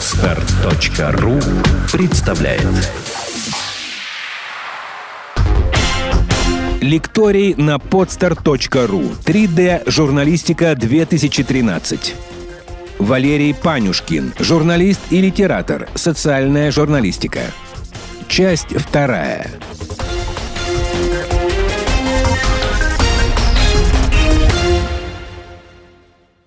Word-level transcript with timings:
Отстар.ру 0.00 1.38
представляет 1.92 2.62
Лекторий 6.80 7.54
на 7.56 7.76
podster.ru 7.76 9.22
3D 9.22 9.90
журналистика 9.90 10.74
2013 10.74 12.14
Валерий 12.98 13.54
Панюшкин, 13.54 14.32
журналист 14.38 15.02
и 15.10 15.20
литератор, 15.20 15.86
социальная 15.94 16.70
журналистика. 16.70 17.42
Часть 18.26 18.74
вторая. 18.74 19.50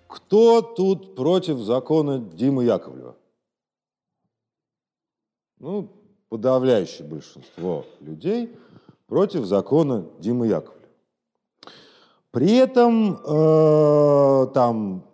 Кто 0.07 0.61
тут 0.63 1.15
против 1.15 1.59
закона 1.59 2.17
Димы 2.17 2.63
Яковлева? 2.63 3.12
Ну, 5.63 5.87
подавляющее 6.27 7.07
большинство 7.07 7.85
людей 8.01 8.53
против 9.07 9.45
закона 9.45 10.05
Димы 10.19 10.47
Яковлева. 10.47 10.89
При 12.31 12.57
этом 12.57 13.17
э, 13.25 14.47
там 14.53 15.05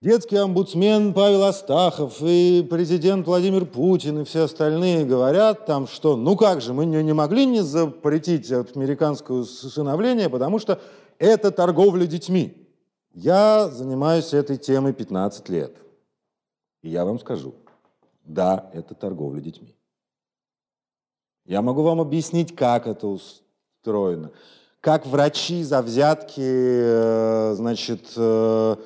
детский 0.00 0.36
омбудсмен 0.36 1.14
Павел 1.14 1.42
Астахов 1.42 2.18
и 2.20 2.64
президент 2.70 3.26
Владимир 3.26 3.66
Путин 3.66 4.20
и 4.20 4.24
все 4.24 4.44
остальные 4.44 5.04
говорят 5.04 5.66
там, 5.66 5.88
что 5.88 6.14
ну 6.14 6.36
как 6.36 6.60
же, 6.60 6.72
мы 6.72 6.86
не, 6.86 7.02
не 7.02 7.12
могли 7.12 7.44
не 7.44 7.64
запретить 7.64 8.52
американское 8.52 9.38
усыновление, 9.38 10.30
потому 10.30 10.60
что 10.60 10.80
это 11.18 11.50
торговля 11.50 12.06
детьми. 12.06 12.68
Я 13.14 13.68
занимаюсь 13.68 14.32
этой 14.32 14.58
темой 14.58 14.92
15 14.92 15.48
лет. 15.48 15.76
И 16.84 16.90
я 16.90 17.04
вам 17.04 17.18
скажу, 17.18 17.52
да, 18.26 18.70
это 18.72 18.94
торговля 18.94 19.40
детьми. 19.40 19.76
Я 21.44 21.62
могу 21.62 21.82
вам 21.82 22.00
объяснить, 22.00 22.54
как 22.56 22.86
это 22.86 23.06
устроено. 23.06 24.32
Как 24.80 25.06
врачи 25.06 25.62
за 25.62 25.82
взятки, 25.82 26.40
э, 26.40 27.54
значит, 27.54 28.12
э, 28.16 28.76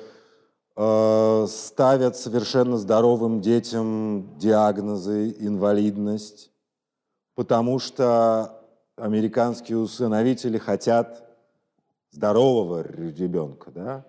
э, 0.75 1.45
ставят 1.47 2.17
совершенно 2.17 2.77
здоровым 2.77 3.41
детям 3.41 4.37
диагнозы 4.37 5.35
инвалидность, 5.39 6.51
потому 7.35 7.79
что 7.79 8.63
американские 8.95 9.77
усыновители 9.77 10.57
хотят 10.57 11.23
здорового 12.11 12.81
ребенка, 12.81 13.71
да? 13.71 14.05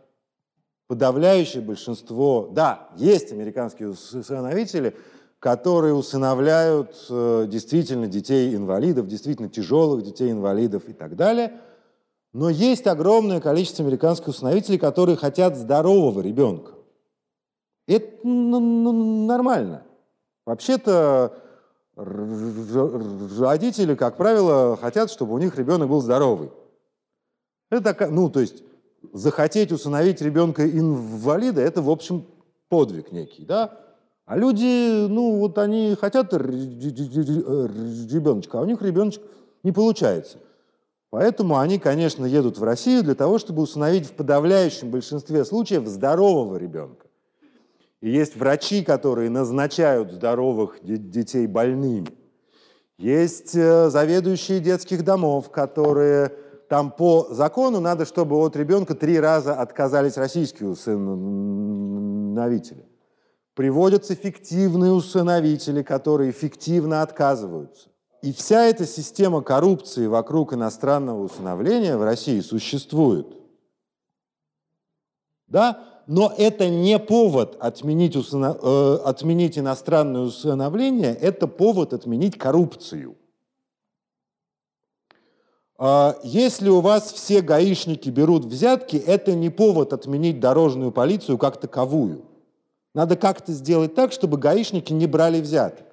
подавляющее 0.93 1.63
большинство, 1.63 2.51
да, 2.53 2.91
есть 2.97 3.33
американские 3.33 3.89
усыновители, 3.89 4.95
которые 5.43 5.93
усыновляют 5.93 7.05
э, 7.11 7.47
действительно 7.49 8.07
детей-инвалидов, 8.07 9.09
действительно 9.09 9.49
тяжелых 9.49 10.05
детей-инвалидов 10.05 10.85
и 10.87 10.93
так 10.93 11.17
далее. 11.17 11.61
Но 12.33 12.49
есть 12.49 12.87
огромное 12.87 13.41
количество 13.41 13.85
американских 13.85 14.29
усыновителей, 14.29 14.79
которые 14.79 15.17
хотят 15.17 15.57
здорового 15.57 16.21
ребенка. 16.21 16.75
Это 17.89 18.25
нормально. 18.25 19.83
Вообще-то 20.47 21.37
родители, 21.97 23.97
как 23.97 24.17
правило, 24.17 24.79
хотят, 24.81 25.11
чтобы 25.11 25.35
у 25.35 25.39
них 25.39 25.59
ребенок 25.59 25.89
был 25.89 26.01
здоровый. 26.01 26.53
Это 27.69 27.97
ну, 28.13 28.31
то 28.31 28.39
есть 28.39 28.63
захотеть 29.13 29.73
усыновить 29.73 30.23
ребенка 30.23 30.71
инвалида, 30.71 31.63
это, 31.63 31.83
в 31.83 31.91
общем, 31.91 32.29
подвиг 32.69 33.11
некий, 33.11 33.45
да? 33.45 33.82
А 34.25 34.37
люди, 34.37 35.07
ну, 35.09 35.39
вот 35.39 35.59
они 35.59 35.97
хотят 36.01 36.33
ребеночка, 36.33 38.59
а 38.59 38.63
у 38.63 38.65
них 38.65 38.81
ребеночек 38.83 39.23
не 39.63 39.73
получается. 39.73 40.39
Поэтому 41.11 41.59
они, 41.59 41.79
конечно, 41.79 42.25
едут 42.25 42.59
в 42.59 42.65
Россию 42.65 43.03
для 43.03 43.15
того, 43.15 43.39
чтобы 43.39 43.63
усыновить 43.63 44.07
в 44.07 44.13
подавляющем 44.13 44.91
большинстве 44.91 45.45
случаев 45.45 45.87
здорового 45.87 46.57
ребенка. 46.57 47.07
И 48.01 48.11
есть 48.11 48.37
врачи, 48.37 48.83
которые 48.83 49.29
назначают 49.29 50.13
здоровых 50.13 50.79
детей 50.83 51.47
больными. 51.47 52.09
Есть 52.99 53.55
э, 53.55 53.91
заведующие 53.91 54.61
детских 54.61 55.05
домов, 55.05 55.51
которые 55.51 56.33
там 56.69 56.91
по 56.91 57.29
закону 57.31 57.81
надо, 57.81 58.07
чтобы 58.07 58.37
от 58.37 58.57
ребенка 58.57 58.95
три 58.95 59.21
раза 59.21 59.55
отказались 59.55 60.17
российские 60.17 60.71
усыновители. 60.71 62.87
Приводятся 63.55 64.15
фиктивные 64.15 64.93
усыновители, 64.93 65.83
которые 65.83 66.33
фиктивно 66.33 67.03
отказываются. 67.03 67.89
И 68.23 68.33
вся 68.33 68.65
эта 68.67 68.87
система 68.87 69.43
коррупции 69.43 70.07
вокруг 70.07 70.55
иностранного 70.55 71.23
усыновления 71.25 71.97
в 71.97 72.05
России 72.05 72.41
существует. 72.41 73.27
Да? 75.49 75.85
Но 76.07 76.33
это 76.37 76.69
не 76.69 76.99
повод 76.99 77.57
отменить, 77.61 78.17
усыно... 78.17 78.57
э, 78.61 78.99
отменить 79.05 79.59
иностранное 79.59 80.23
усыновление, 80.23 81.15
это 81.15 81.47
повод 81.47 81.93
отменить 81.93 82.39
коррупцию. 82.39 83.17
А, 85.79 86.17
если 86.23 86.69
у 86.69 86.81
вас 86.81 87.13
все 87.13 87.41
гаишники 87.41 88.09
берут 88.09 88.45
взятки, 88.45 88.97
это 88.97 89.35
не 89.35 89.51
повод 89.51 89.93
отменить 89.93 90.41
дорожную 90.41 90.93
полицию 90.93 91.39
как 91.39 91.61
таковую. 91.61 92.25
Надо 92.95 93.17
как-то 93.17 93.53
сделать 93.53 93.95
так, 93.95 94.13
чтобы 94.13 94.37
гаишники 94.37 94.93
не 94.93 95.07
брали 95.07 95.41
взяток. 95.41 95.87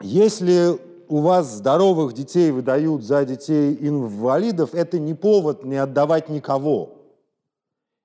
Если 0.00 0.78
у 1.08 1.18
вас 1.18 1.52
здоровых 1.52 2.14
детей 2.14 2.50
выдают 2.50 3.02
за 3.02 3.24
детей 3.24 3.76
инвалидов, 3.80 4.74
это 4.74 4.98
не 4.98 5.14
повод 5.14 5.64
не 5.64 5.76
отдавать 5.76 6.28
никого. 6.28 6.98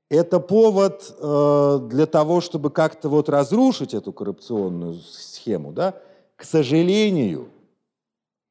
Это 0.09 0.39
повод 0.39 1.15
э, 1.19 1.79
для 1.89 2.05
того, 2.05 2.41
чтобы 2.41 2.69
как-то 2.69 3.09
вот 3.09 3.29
разрушить 3.29 3.93
эту 3.93 4.13
коррупционную 4.13 4.95
схему. 4.95 5.73
Да? 5.73 5.95
К 6.35 6.43
сожалению, 6.43 7.49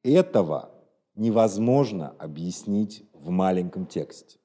этого 0.03 0.69
невозможно 1.15 2.13
объяснить 2.19 3.03
в 3.13 3.29
маленьком 3.29 3.85
тексте. 3.85 4.37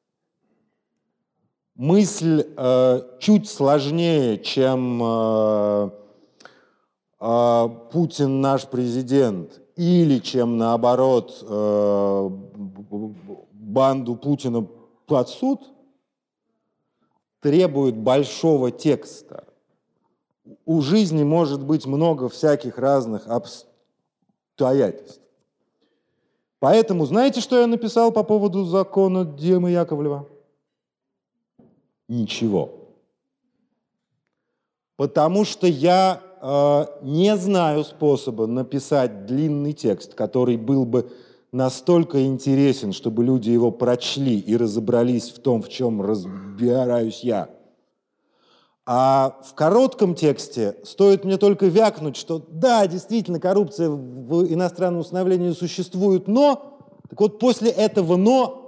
Мысль 1.75 2.47
э, 2.55 3.01
чуть 3.19 3.49
сложнее, 3.49 4.39
чем 4.39 5.03
э, 5.03 5.91
э, 7.19 7.69
Путин 7.91 8.43
наш 8.43 8.67
президент, 8.67 9.59
или 9.77 10.19
чем 10.19 10.59
наоборот 10.59 11.39
э, 11.41 12.31
банду 13.53 14.17
Путина 14.17 14.67
под 15.07 15.29
суд, 15.31 15.63
требует 17.41 17.97
большого 17.97 18.71
текста. 18.71 19.45
У 20.67 20.83
жизни 20.83 21.25
может 21.25 21.65
быть 21.65 21.87
много 21.87 22.29
всяких 22.29 22.77
разных 22.77 23.27
обстоятельств. 23.29 25.23
Поэтому 26.59 27.07
знаете, 27.07 27.41
что 27.41 27.59
я 27.59 27.67
написал 27.67 28.13
по 28.13 28.23
поводу 28.23 28.65
закона 28.65 29.25
Димы 29.25 29.71
Яковлева? 29.71 30.29
Ничего. 32.13 32.75
Потому 34.97 35.47
что 35.47 35.67
я 35.67 36.21
э, 36.43 36.85
не 37.01 37.35
знаю 37.39 37.85
способа 37.85 38.47
написать 38.47 39.25
длинный 39.25 39.73
текст, 39.73 40.13
который 40.13 40.59
был 40.59 40.85
бы 40.85 41.11
настолько 41.53 42.27
интересен, 42.27 42.93
чтобы 42.93 43.25
люди 43.25 43.49
его 43.49 43.71
прочли 43.71 44.39
и 44.39 44.59
разобрались 44.59 45.31
в 45.31 45.41
том, 45.41 45.63
в 45.63 45.71
чем 45.71 46.03
разбираюсь 46.03 47.21
я. 47.21 47.49
А 48.85 49.41
в 49.43 49.55
коротком 49.55 50.15
тексте 50.15 50.77
стоит 50.85 51.25
мне 51.25 51.39
только 51.39 51.65
вякнуть, 51.67 52.17
что 52.17 52.45
да, 52.47 52.87
действительно, 52.87 53.41
коррупция 53.41 53.89
в 53.89 54.53
иностранном 54.53 55.01
установлении 55.01 55.53
существует, 55.53 56.29
но, 56.29 57.01
так 57.09 57.19
вот 57.19 57.39
после 57.39 57.71
этого 57.71 58.17
но 58.17 58.59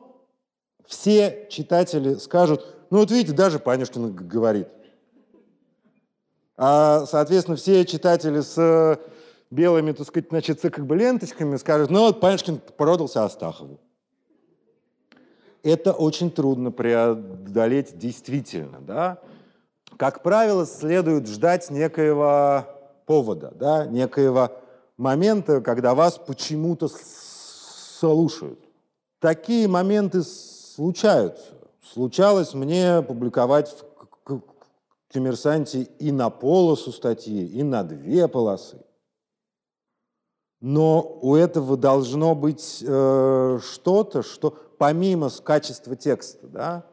все 0.87 1.47
читатели 1.51 2.15
скажут, 2.15 2.74
ну 2.91 2.99
вот 2.99 3.11
видите, 3.11 3.33
даже 3.35 3.59
Панюшкин 3.59 4.15
говорит. 4.15 4.69
А, 6.57 7.05
соответственно, 7.07 7.57
все 7.57 7.85
читатели 7.85 8.41
с 8.41 9.01
белыми, 9.51 9.93
так 9.93 10.07
сказать, 10.07 10.29
значит, 10.29 10.61
как 10.61 10.87
бы 10.87 10.97
ленточками 10.97 11.57
скажут, 11.57 11.91
ну 11.91 12.01
вот 12.01 12.21
Панюшкин 12.21 12.61
продался 12.77 13.25
Астахову. 13.25 13.81
Это 15.63 15.93
очень 15.93 16.31
трудно 16.31 16.71
преодолеть 16.71 17.97
действительно, 17.97 18.81
да, 18.81 19.19
как 19.97 20.23
правило, 20.23 20.67
следует 20.67 21.27
ждать 21.27 21.71
некоего 21.71 22.67
повода, 23.07 23.53
да, 23.55 23.87
некоего 23.87 24.51
момента, 24.97 25.61
когда 25.61 25.95
вас 25.95 26.19
почему-то 26.19 26.89
слушают. 26.89 28.61
Такие 29.21 29.69
моменты 29.69 30.23
случаются. 30.23 31.54
Случалось 31.93 32.55
мне 32.55 33.03
публиковать 33.03 33.77
в 34.25 34.41
коммерсанте 35.13 35.83
и 35.99 36.13
на 36.13 36.31
полосу 36.31 36.93
статьи, 36.93 37.47
и 37.47 37.63
на 37.63 37.85
две 37.85 38.27
полосы. 38.27 38.83
Но 40.61 41.19
у 41.21 41.35
этого 41.35 41.77
должно 41.77 42.35
быть 42.35 42.83
э, 42.87 43.59
что-то, 43.63 44.23
что 44.23 44.57
помимо 44.79 45.29
качества 45.29 45.95
текста, 45.95 46.47
да, 46.47 46.87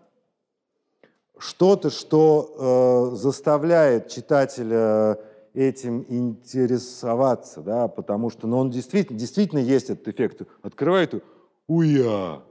что-то, 1.37 1.89
что 1.89 3.11
э, 3.13 3.15
заставляет 3.15 4.09
читателя 4.09 5.17
этим 5.53 6.05
интересоваться, 6.09 7.61
да, 7.61 7.87
потому 7.87 8.29
что 8.29 8.45
ну, 8.45 8.57
он 8.57 8.71
действительно, 8.71 9.17
действительно 9.17 9.59
есть 9.59 9.89
этот 9.89 10.09
эффект. 10.09 10.41
Открывает 10.61 11.23
уя. 11.67 12.43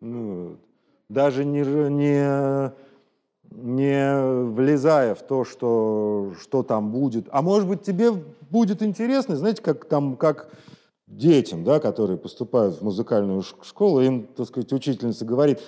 Ну, 0.00 0.58
даже 1.08 1.44
не, 1.44 1.60
не, 1.90 2.72
не 3.50 4.52
влезая 4.52 5.14
в 5.14 5.22
то, 5.22 5.44
что, 5.44 6.32
что 6.40 6.62
там 6.62 6.90
будет. 6.90 7.26
А 7.30 7.42
может 7.42 7.68
быть, 7.68 7.82
тебе 7.82 8.12
будет 8.50 8.82
интересно, 8.82 9.36
знаете, 9.36 9.62
как 9.62 9.84
там, 9.86 10.16
как 10.16 10.50
детям, 11.06 11.64
да, 11.64 11.80
которые 11.80 12.18
поступают 12.18 12.76
в 12.76 12.82
музыкальную 12.82 13.42
школу, 13.42 14.00
им, 14.00 14.26
так 14.26 14.46
сказать, 14.46 14.72
учительница 14.72 15.24
говорит, 15.24 15.60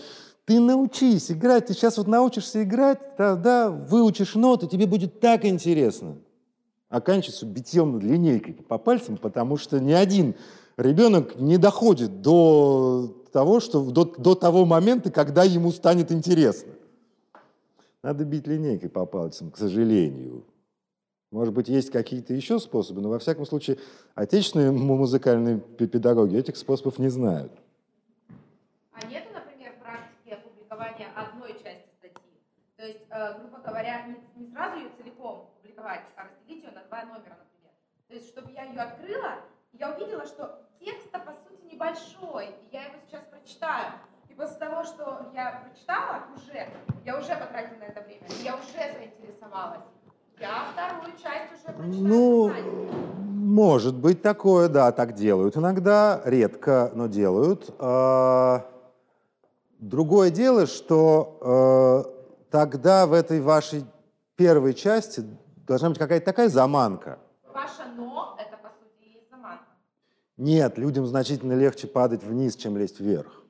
ты 0.45 0.61
научись 0.61 1.31
играть, 1.31 1.67
ты 1.67 1.75
сейчас 1.75 1.97
вот 1.97 2.07
научишься 2.07 2.63
играть, 2.63 3.17
тогда 3.17 3.71
выучишь 3.71 4.35
ноты, 4.35 4.67
тебе 4.67 4.87
будет 4.87 5.21
так 5.21 5.45
интересно. 5.45 6.17
Оканчивается 6.89 7.47
битьем 7.47 7.99
линейкой 7.99 8.55
по 8.55 8.79
пальцам, 8.79 9.17
потому 9.17 9.57
что 9.57 9.81
ни 9.81 9.93
один 9.93 10.35
ребенок 10.77 11.37
не 11.37 11.57
доходит 11.57 12.21
до 12.21 13.24
того, 13.35 13.59
что 13.59 13.85
до, 13.91 14.05
до 14.05 14.37
того 14.37 14.65
момента, 14.65 15.11
когда 15.11 15.43
ему 15.43 15.73
станет 15.73 16.13
интересно. 16.13 16.73
Надо 18.01 18.25
бить 18.25 18.47
линейкой 18.47 18.89
по 18.89 19.07
пальцам, 19.07 19.51
к 19.51 19.59
сожалению. 19.59 20.45
Может 21.33 21.53
быть, 21.53 21.67
есть 21.67 21.91
какие-то 21.91 22.33
еще 22.33 22.61
способы, 22.61 23.01
но 23.01 23.09
во 23.09 23.19
всяком 23.19 23.45
случае 23.45 23.79
отечественные 24.15 24.71
музыкальные 24.71 25.59
педагоги 25.59 26.37
этих 26.37 26.57
способов 26.57 27.01
не 27.01 27.09
знают. 27.09 27.51
А 28.93 29.05
нет, 29.05 29.25
например, 29.35 29.73
практики 29.83 30.31
опубликования 30.31 31.09
одной 31.17 31.55
части 31.55 31.91
статьи? 31.99 32.39
То 32.77 32.87
есть, 32.87 33.01
э, 33.11 33.39
грубо 33.41 33.59
говоря, 33.67 34.07
не, 34.07 34.45
не 34.45 34.53
сразу 34.53 34.77
ее 34.77 34.91
целиком 34.97 35.51
публиковать, 35.57 36.03
а 36.17 36.29
разделить 36.29 36.63
ее 36.63 36.71
на 36.71 36.85
два 36.85 37.03
номера, 37.03 37.37
например. 37.43 37.73
То 38.07 38.15
есть, 38.15 38.29
чтобы 38.29 38.53
я 38.53 38.63
ее 38.67 38.79
открыла, 38.79 39.41
я 39.73 39.93
увидела, 39.93 40.25
что 40.25 40.64
текста, 40.85 41.19
по 41.19 41.33
сути, 41.33 41.73
небольшой, 41.73 42.47
и 42.47 42.75
я 42.75 42.85
его 42.85 42.95
сейчас 43.07 43.23
прочитаю. 43.31 43.93
И 44.29 44.35
после 44.35 44.57
того, 44.57 44.85
что 44.85 45.31
я 45.35 45.63
прочитала 45.65 46.23
уже, 46.37 46.69
я 47.05 47.19
уже 47.19 47.37
потратила 47.37 47.79
на 47.79 47.85
это 47.85 48.01
время, 48.03 48.27
я 48.43 48.55
уже 48.57 48.95
заинтересовалась. 48.99 49.85
Я 50.41 50.65
вторую 50.73 51.17
часть 51.17 51.53
уже 51.53 51.77
прочитаю. 51.77 52.09
Ну, 52.09 52.53
может 53.31 53.95
быть 53.95 54.23
такое, 54.23 54.69
да, 54.69 54.91
так 54.91 55.15
делают. 55.15 55.57
Иногда, 55.57 56.21
редко, 56.25 56.91
но 56.95 57.07
делают. 57.07 57.71
А, 57.79 58.67
другое 59.79 60.31
дело, 60.31 60.67
что 60.67 62.05
э, 62.11 62.49
тогда 62.51 63.07
в 63.07 63.13
этой 63.13 63.41
вашей 63.41 63.85
первой 64.37 64.75
части 64.75 65.25
должна 65.67 65.91
быть 65.91 65.99
какая-то 65.99 66.27
такая 66.27 66.49
заманка. 66.49 67.19
Ваше 67.53 67.85
«но»— 67.97 68.37
это, 68.39 68.57
по 68.57 68.69
сути, 68.71 69.05
и 69.05 69.23
заманка. 69.31 69.65
Нет, 70.37 70.79
людям 70.79 71.07
значительно 71.07 71.53
легче 71.53 71.87
падать 71.87 72.25
вниз, 72.25 72.57
чем 72.57 72.77
лезть 72.77 72.99
вверх. 72.99 73.45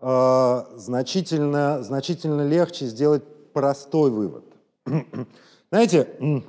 Э, 0.00 0.64
значительно, 0.76 1.82
значительно 1.82 2.46
легче 2.46 2.86
сделать 2.86 3.22
простой 3.52 4.10
вывод. 4.10 4.44
Знаете, 5.70 6.42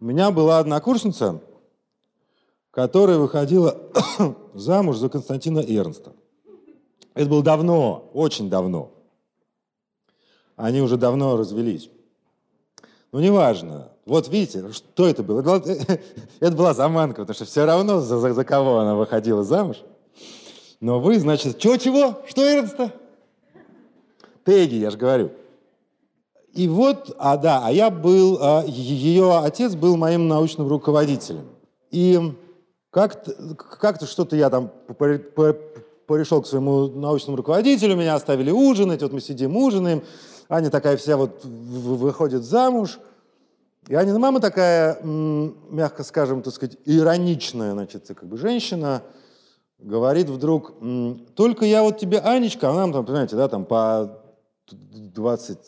у 0.00 0.04
меня 0.04 0.30
была 0.30 0.58
однокурсница, 0.58 1.40
которая 2.70 3.18
выходила 3.18 3.78
замуж 4.54 4.96
за 4.96 5.08
Константина 5.08 5.60
Эрнста. 5.60 6.12
Это 7.14 7.28
было 7.28 7.42
давно, 7.42 8.10
очень 8.12 8.50
давно. 8.50 8.90
Они 10.56 10.80
уже 10.80 10.96
давно 10.96 11.36
развелись. 11.36 11.90
Ну, 13.16 13.22
неважно. 13.22 13.88
Вот 14.04 14.28
видите, 14.28 14.72
что 14.72 15.08
это 15.08 15.22
было? 15.22 15.40
Это 16.40 16.54
была 16.54 16.74
заманка, 16.74 17.22
потому 17.22 17.34
что 17.34 17.46
все 17.46 17.64
равно 17.64 18.00
за, 18.00 18.18
за, 18.18 18.34
за 18.34 18.44
кого 18.44 18.80
она 18.80 18.94
выходила 18.94 19.42
замуж. 19.42 19.78
Но 20.80 21.00
вы, 21.00 21.18
значит, 21.18 21.58
чего-чего? 21.58 22.20
Что 22.26 22.42
Эрнста? 22.42 22.92
Теги, 24.44 24.74
я 24.74 24.90
же 24.90 24.98
говорю. 24.98 25.30
И 26.52 26.68
вот, 26.68 27.16
а 27.18 27.38
да, 27.38 27.62
а 27.64 27.72
я 27.72 27.88
был, 27.88 28.36
а, 28.38 28.64
ее 28.66 29.38
отец 29.38 29.74
был 29.74 29.96
моим 29.96 30.28
научным 30.28 30.68
руководителем. 30.68 31.46
И 31.90 32.20
как-то 32.90 33.32
как 33.56 33.98
что-то 34.02 34.36
я 34.36 34.50
там 34.50 34.70
пришел 36.06 36.42
к 36.42 36.46
своему 36.46 36.88
научному 36.88 37.38
руководителю, 37.38 37.96
меня 37.96 38.14
оставили 38.14 38.50
ужинать, 38.50 39.00
вот 39.00 39.14
мы 39.14 39.22
сидим 39.22 39.56
ужинаем, 39.56 40.02
Аня 40.48 40.70
такая 40.70 40.96
вся 40.96 41.16
вот 41.16 41.44
выходит 41.44 42.44
замуж, 42.44 42.98
и 43.88 43.94
Анина 43.94 44.18
мама 44.18 44.40
такая, 44.40 45.00
мягко 45.02 46.02
скажем, 46.02 46.42
так 46.42 46.54
сказать, 46.54 46.76
ироничная, 46.84 47.72
значит, 47.72 48.06
как 48.08 48.24
бы 48.24 48.36
женщина, 48.36 49.02
говорит 49.78 50.28
вдруг, 50.28 50.74
только 51.34 51.64
я 51.64 51.82
вот 51.82 51.98
тебе, 51.98 52.18
Анечка, 52.18 52.70
а 52.70 52.74
нам 52.74 52.92
там, 52.92 53.04
понимаете, 53.04 53.36
да, 53.36 53.48
там 53.48 53.64
по 53.64 54.22
20 54.70 55.58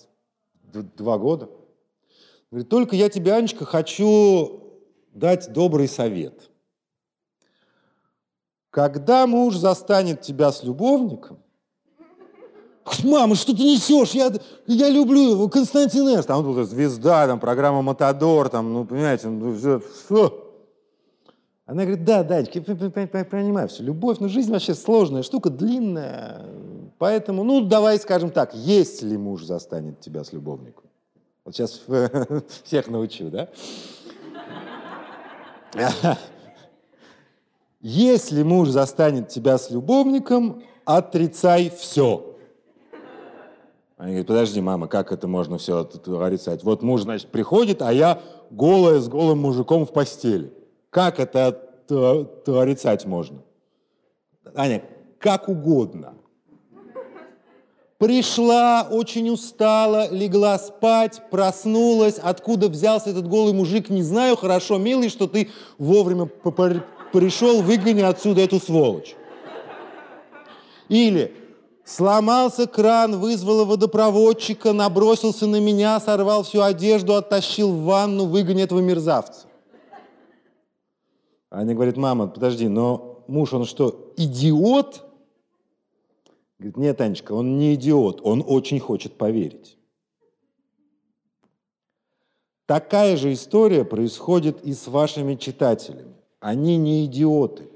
два 0.73 1.19
года. 1.19 1.49
Говорит, 2.51 2.69
только 2.69 2.97
я 2.97 3.09
тебе, 3.09 3.33
Анечка, 3.35 3.65
хочу 3.65 4.63
дать 5.13 5.53
добрый 5.53 5.89
совет. 5.89 6.51
Когда 8.71 9.27
муж 9.27 9.57
застанет 9.57 10.23
тебя 10.23 10.53
с 10.53 10.63
любовником, 10.63 11.43
Мама, 13.05 13.35
что 13.35 13.55
ты 13.55 13.63
несешь? 13.63 14.11
Я, 14.13 14.33
я 14.67 14.89
люблю 14.89 15.31
его, 15.31 15.49
Константин 15.49 16.09
Эрст. 16.09 16.29
Там 16.29 16.43
был 16.43 16.65
звезда, 16.65 17.27
там 17.27 17.41
программа 17.41 17.83
Матадор, 17.83 18.49
там, 18.49 18.73
ну, 18.73 18.85
понимаете, 18.85 19.29
ну, 19.29 19.57
все, 19.57 19.81
все. 19.81 20.45
Она 21.67 21.85
говорит, 21.85 22.05
да, 22.05 22.23
Данечка, 22.23 22.63
я 23.19 23.25
понимаю 23.25 23.69
все. 23.69 23.83
Любовь, 23.83 24.19
ну, 24.21 24.29
жизнь 24.29 24.51
вообще 24.51 24.75
сложная 24.75 25.23
штука, 25.23 25.51
длинная. 25.51 26.47
Поэтому, 26.99 27.45
ну, 27.45 27.61
давай 27.61 27.99
скажем 27.99 28.31
так, 28.31 28.55
если 28.55 29.17
муж 29.17 29.45
застанет 29.45 30.01
тебя 30.01 30.25
с 30.25 30.33
любовником. 30.33 30.85
Вот 31.45 31.55
сейчас 31.55 31.83
всех 32.65 32.89
научу, 32.89 33.31
да? 33.31 33.49
Если 37.81 38.43
муж 38.43 38.71
застанет 38.71 39.29
тебя 39.29 39.57
с 39.57 39.71
любовником, 39.71 40.63
отрицай 40.85 41.71
все. 41.71 42.28
Они 43.99 44.11
говорят, 44.13 44.29
подожди, 44.29 44.61
мама, 44.61 44.87
как 44.87 45.11
это 45.11 45.27
можно 45.27 45.59
все 45.59 45.81
отрицать? 45.81 46.63
Вот 46.63 46.83
муж, 46.83 47.03
значит, 47.03 47.29
приходит, 47.31 47.83
а 47.83 47.93
я 47.93 48.23
голая 48.51 49.01
с 49.01 49.09
голым 49.09 49.41
мужиком 49.41 49.85
в 49.85 49.93
постели. 49.93 50.53
Как 50.91 51.19
это 51.19 51.49
отрицать 51.89 53.07
можно? 53.07 53.43
Аня, 54.55 54.85
как 55.19 55.49
угодно. 55.49 56.15
Пришла, 57.99 58.87
очень 58.89 59.29
устала, 59.31 60.09
легла 60.13 60.57
спать, 60.61 61.21
проснулась. 61.33 62.21
Откуда 62.21 62.69
взялся 62.69 63.11
этот 63.11 63.27
голый 63.27 63.53
мужик, 63.53 63.91
не 63.91 64.03
знаю. 64.03 64.37
Хорошо, 64.37 64.79
милый, 64.79 65.09
что 65.09 65.27
ты 65.27 65.51
вовремя 65.77 66.27
пришел, 66.27 67.63
выгони 67.63 68.03
отсюда 68.03 68.43
эту 68.43 68.61
сволочь. 68.61 69.17
Или 70.89 71.35
сломался 71.89 72.67
кран, 72.67 73.19
вызвала 73.19 73.65
водопроводчика, 73.65 74.73
набросился 74.73 75.47
на 75.47 75.59
меня, 75.59 75.99
сорвал 76.01 76.43
всю 76.43 76.61
одежду, 76.61 77.15
оттащил 77.15 77.73
в 77.73 77.85
ванну, 77.85 78.27
выгони 78.27 78.63
этого 78.63 78.81
мерзавца. 78.81 79.47
Аня 81.51 81.75
говорит, 81.75 81.97
мама, 81.97 82.27
подожди, 82.27 82.69
но 82.69 83.25
муж, 83.27 83.55
он 83.55 83.65
что, 83.65 84.13
идиот? 84.19 85.03
Говорит, 86.59 86.77
нет, 86.77 87.01
Анечка, 87.01 87.33
он 87.33 87.59
не 87.59 87.75
идиот, 87.75 88.21
он 88.23 88.45
очень 88.47 88.81
хочет 88.81 89.15
поверить. 89.15 89.79
Такая 92.67 93.17
же 93.17 93.33
история 93.33 93.83
происходит 93.83 94.63
и 94.63 94.75
с 94.75 94.89
вашими 94.89 95.37
читателями. 95.37 96.15
Они 96.39 96.77
не 96.77 97.07
идиоты, 97.07 97.71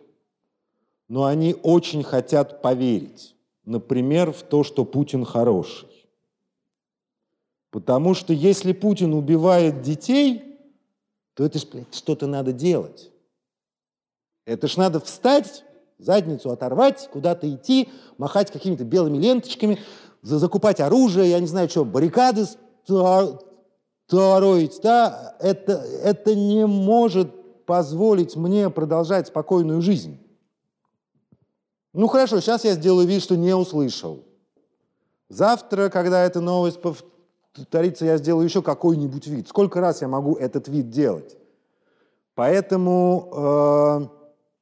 но 1.09 1.25
они 1.25 1.57
очень 1.63 2.03
хотят 2.03 2.61
поверить. 2.61 3.35
Например, 3.65 4.33
в 4.33 4.43
то, 4.43 4.65
что 4.65 4.85
Путин 4.85 5.25
хороший. 5.25 5.89
Потому 7.71 8.15
что 8.15 8.33
если 8.33 8.73
Путин 8.73 9.15
убивает 9.15 9.83
детей, 9.83 10.59
то 11.35 11.45
это 11.45 11.59
что-то 11.93 12.27
надо 12.27 12.53
делать. 12.53 13.11
Это 14.45 14.69
ж 14.69 14.77
надо 14.77 15.01
встать 15.01 15.65
задницу 15.99 16.51
оторвать, 16.51 17.09
куда-то 17.13 17.49
идти, 17.53 17.89
махать 18.19 18.51
какими-то 18.51 18.85
белыми 18.85 19.19
ленточками, 19.19 19.79
за 20.21 20.39
закупать 20.39 20.81
оружие, 20.81 21.31
я 21.31 21.41
не 21.41 21.47
знаю 21.47 21.69
что, 21.69 21.85
баррикады 21.85 22.45
строить, 22.85 24.81
да, 24.83 25.37
это, 25.41 25.73
это 25.73 26.35
не 26.35 26.67
может 26.67 27.65
позволить 27.65 28.37
мне 28.37 28.69
продолжать 28.71 29.29
спокойную 29.29 29.81
жизнь. 29.83 30.19
Ну 31.93 32.07
хорошо, 32.07 32.41
сейчас 32.41 32.65
я 32.65 32.73
сделаю 32.73 33.07
вид, 33.07 33.23
что 33.23 33.37
не 33.37 33.55
услышал. 33.55 34.25
Завтра, 35.29 35.91
когда 35.91 36.25
эта 36.25 36.41
новость 36.41 36.81
повторится, 36.81 38.05
я 38.05 38.17
сделаю 38.17 38.45
еще 38.45 38.63
какой-нибудь 38.63 39.27
вид. 39.27 39.49
Сколько 39.49 39.81
раз 39.81 40.01
я 40.01 40.09
могу 40.09 40.37
этот 40.37 40.69
вид 40.69 40.91
делать? 40.91 41.37
Поэтому 42.35 43.31
э, 43.35 44.01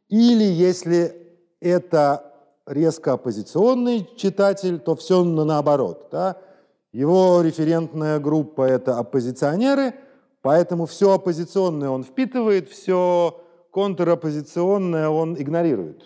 Или 0.10 0.43
если 0.43 1.15
это 1.60 2.34
резко 2.65 3.13
оппозиционный 3.13 4.10
читатель, 4.15 4.79
то 4.79 4.96
все 4.96 5.24
наоборот. 5.24 6.07
Да? 6.12 6.38
Его 6.91 7.41
референтная 7.41 8.19
группа– 8.19 8.62
это 8.63 8.98
оппозиционеры, 8.98 9.93
поэтому 10.41 10.86
все 10.86 11.13
оппозиционное 11.13 11.89
он 11.89 12.03
впитывает, 12.03 12.69
все 12.69 13.41
контропозиционное 13.77 15.07
он 15.07 15.39
игнорирует. 15.39 16.03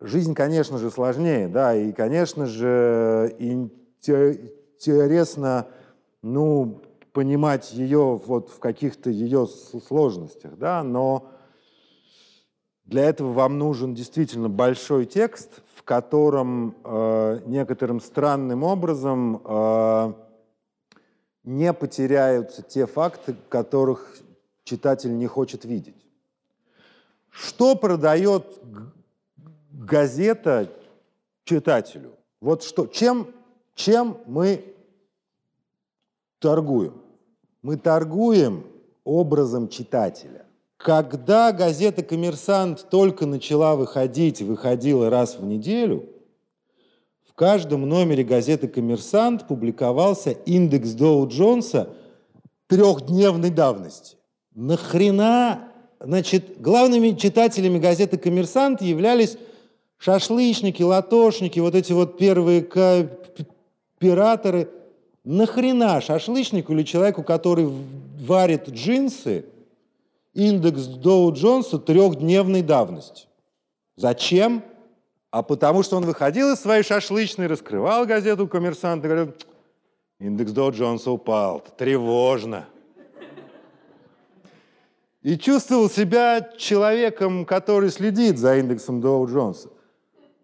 Жизнь, 0.00 0.34
конечно 0.34 0.78
же, 0.78 0.90
сложнее, 0.90 1.46
да, 1.46 1.76
и, 1.76 1.92
конечно 1.92 2.46
же, 2.46 3.36
интересно, 3.38 5.68
ну, 6.22 6.82
понимать 7.12 7.72
ее 7.72 8.20
вот 8.26 8.48
в 8.48 8.58
каких-то 8.58 9.10
ее 9.10 9.46
сложностях, 9.46 10.58
да, 10.58 10.82
но 10.82 11.30
для 12.84 13.04
этого 13.04 13.32
вам 13.32 13.56
нужен 13.56 13.94
действительно 13.94 14.48
большой 14.48 15.06
текст, 15.06 15.62
в 15.76 15.84
котором 15.84 16.74
э, 16.82 17.42
некоторым 17.46 18.00
странным 18.00 18.64
образом 18.64 19.40
э, 19.44 20.14
не 21.44 21.72
потеряются 21.72 22.62
те 22.62 22.86
факты, 22.86 23.36
которых 23.48 24.16
читатель 24.64 25.16
не 25.16 25.26
хочет 25.26 25.64
видеть. 25.64 26.06
Что 27.30 27.74
продает 27.76 28.44
газета 29.72 30.70
читателю? 31.44 32.12
Вот 32.40 32.62
что, 32.62 32.86
чем, 32.86 33.28
чем 33.74 34.18
мы 34.26 34.64
торгуем? 36.38 37.00
Мы 37.62 37.76
торгуем 37.76 38.66
образом 39.04 39.68
читателя. 39.68 40.46
Когда 40.76 41.50
газета 41.52 42.02
«Коммерсант» 42.02 42.88
только 42.90 43.24
начала 43.26 43.74
выходить, 43.74 44.42
выходила 44.42 45.08
раз 45.08 45.38
в 45.38 45.44
неделю, 45.44 46.08
в 47.26 47.32
каждом 47.32 47.88
номере 47.88 48.22
газеты 48.22 48.68
«Коммерсант» 48.68 49.48
публиковался 49.48 50.30
индекс 50.30 50.90
Доу-Джонса 50.90 51.88
трехдневной 52.66 53.50
давности. 53.50 54.16
Нахрена, 54.54 55.68
значит, 56.00 56.60
главными 56.60 57.10
читателями 57.10 57.78
газеты 57.78 58.18
«Коммерсант» 58.18 58.82
являлись 58.82 59.36
шашлычники, 59.98 60.82
латошники, 60.82 61.60
вот 61.60 61.74
эти 61.74 61.92
вот 61.92 62.18
первые 62.18 62.62
кооператоры. 62.62 64.68
Нахрена 65.24 66.00
шашлычнику 66.00 66.72
или 66.72 66.82
человеку, 66.82 67.22
который 67.22 67.70
варит 68.20 68.68
джинсы– 68.68 69.46
индекс 70.34 70.86
Доу 70.86 71.32
Джонса 71.32 71.78
трехдневной 71.78 72.62
давности. 72.62 73.26
Зачем? 73.96 74.62
А 75.30 75.42
потому 75.42 75.82
что 75.82 75.96
он 75.96 76.04
выходил 76.04 76.52
из 76.52 76.60
своей 76.60 76.82
шашлычной, 76.82 77.46
раскрывал 77.46 78.06
газету 78.06 78.46
«Коммерсант» 78.46 79.04
и 79.04 79.08
говорил, 79.08 79.34
индекс 80.20 80.52
Доу 80.52 80.72
Джонса 80.72 81.10
упал, 81.10 81.64
тревожно. 81.76 82.66
И 85.24 85.36
чувствовал 85.36 85.90
себя 85.90 86.52
человеком, 86.56 87.44
который 87.44 87.90
следит 87.90 88.38
за 88.38 88.58
индексом 88.58 89.00
Доу 89.00 89.26
Джонса. 89.26 89.70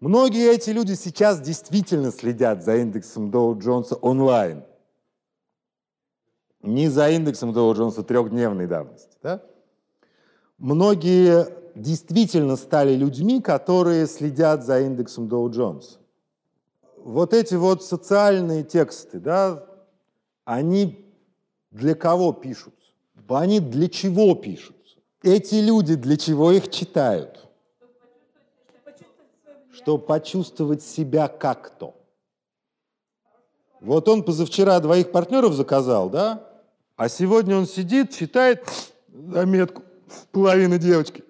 Многие 0.01 0.53
эти 0.53 0.71
люди 0.71 0.95
сейчас 0.95 1.41
действительно 1.41 2.11
следят 2.11 2.65
за 2.65 2.77
индексом 2.77 3.31
Доу 3.31 3.57
Джонса 3.57 3.95
онлайн. 3.95 4.65
Не 6.63 6.89
за 6.89 7.11
индексом 7.11 7.53
Доу 7.53 7.73
Джонса 7.75 8.03
трехдневной 8.03 8.67
давности. 8.67 9.17
Да? 9.23 9.43
многие 10.61 11.47
действительно 11.75 12.57
стали 12.57 12.95
людьми, 12.95 13.41
которые 13.41 14.07
следят 14.07 14.65
за 14.65 14.81
индексом 14.81 15.29
Доу 15.29 15.51
Джонса. 15.51 15.99
Вот 16.97 17.33
эти 17.33 17.55
вот 17.55 17.83
социальные 17.83 18.63
тексты, 18.63 19.19
да, 19.19 19.67
они 20.45 21.07
для 21.71 21.95
кого 21.95 22.33
пишутся? 22.33 22.80
Они 23.37 23.61
для 23.61 23.89
чего 23.89 24.35
пишутся? 24.35 24.97
Эти 25.23 25.57
люди 25.57 25.95
для 25.95 26.17
чего 26.17 26.51
их 26.51 26.71
читают? 26.71 27.47
Чтобы 29.73 30.05
почувствовать 30.05 30.83
себя 30.83 31.29
как-то. 31.29 31.95
Вот 33.81 34.09
он 34.09 34.25
позавчера 34.25 34.79
двоих 34.81 35.11
партнеров 35.11 35.55
заказал, 35.55 36.11
да? 36.11 36.47
А 36.97 37.09
сегодня 37.09 37.57
он 37.57 37.67
сидит, 37.67 38.11
читает 38.11 38.69
заметку 39.09 39.83
половина 40.33 40.77
девочки, 40.77 41.25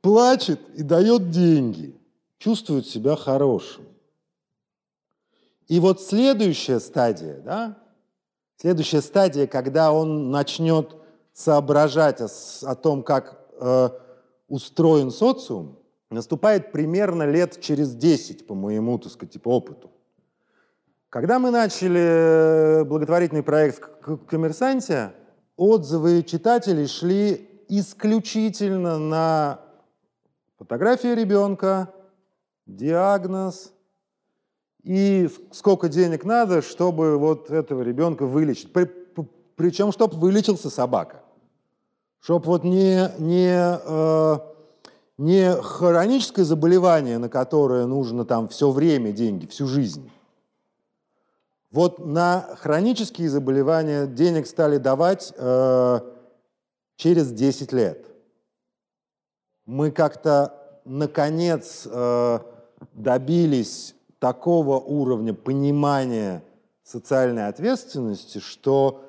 плачет 0.00 0.60
и 0.76 0.82
дает 0.82 1.30
деньги, 1.30 1.94
чувствует 2.38 2.86
себя 2.86 3.16
хорошим. 3.16 3.84
И 5.68 5.78
вот 5.78 6.00
следующая 6.00 6.80
стадия, 6.80 7.40
да, 7.40 7.78
следующая 8.60 9.00
стадия, 9.00 9.46
когда 9.46 9.90
он 9.92 10.30
начнет 10.30 10.94
соображать 11.32 12.20
о, 12.20 12.28
о 12.62 12.74
том, 12.74 13.02
как 13.02 13.40
э, 13.58 13.88
устроен 14.48 15.10
социум, 15.10 15.78
наступает 16.10 16.70
примерно 16.70 17.22
лет 17.22 17.60
через 17.60 17.94
10, 17.94 18.46
по 18.46 18.54
моему, 18.54 18.98
так 18.98 19.12
сказать, 19.12 19.32
типа, 19.32 19.48
опыту. 19.48 19.90
Когда 21.08 21.38
мы 21.38 21.50
начали 21.50 22.84
благотворительный 22.84 23.42
проект 23.42 23.82
в 24.06 24.18
«Коммерсанте», 24.26 25.12
отзывы 25.56 26.22
читателей 26.22 26.86
шли 26.86 27.64
исключительно 27.68 28.98
на 28.98 29.60
фотографию 30.58 31.16
ребенка, 31.16 31.92
диагноз 32.66 33.72
и 34.82 35.28
сколько 35.52 35.88
денег 35.88 36.24
надо, 36.24 36.62
чтобы 36.62 37.18
вот 37.18 37.50
этого 37.50 37.82
ребенка 37.82 38.26
вылечить. 38.26 38.72
При, 38.72 38.90
причем, 39.56 39.92
чтобы 39.92 40.16
вылечился 40.16 40.70
собака. 40.70 41.22
Чтобы 42.20 42.46
вот 42.46 42.64
не, 42.64 43.10
не, 43.18 43.78
э, 43.84 44.38
не 45.18 45.54
хроническое 45.62 46.44
заболевание, 46.44 47.18
на 47.18 47.28
которое 47.28 47.86
нужно 47.86 48.24
там 48.24 48.48
все 48.48 48.70
время 48.70 49.12
деньги, 49.12 49.46
всю 49.46 49.66
жизнь, 49.66 50.10
вот 51.70 52.04
на 52.04 52.56
хронические 52.58 53.28
заболевания 53.28 54.06
денег 54.06 54.46
стали 54.46 54.78
давать 54.78 55.32
э, 55.36 56.00
через 56.96 57.30
10 57.30 57.72
лет. 57.72 58.06
Мы 59.66 59.92
как-то, 59.92 60.80
наконец, 60.84 61.86
э, 61.86 62.38
добились 62.92 63.94
такого 64.20 64.78
уровня 64.78 65.34
понимания 65.34 66.44
социальной 66.84 67.48
ответственности, 67.48 68.38
что 68.38 69.02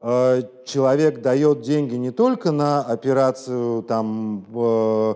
э, 0.00 0.42
человек 0.64 1.22
дает 1.22 1.60
деньги 1.60 1.94
не 1.94 2.10
только 2.10 2.50
на 2.50 2.80
операцию 2.80 3.82
там, 3.82 4.44
э, 4.52 5.14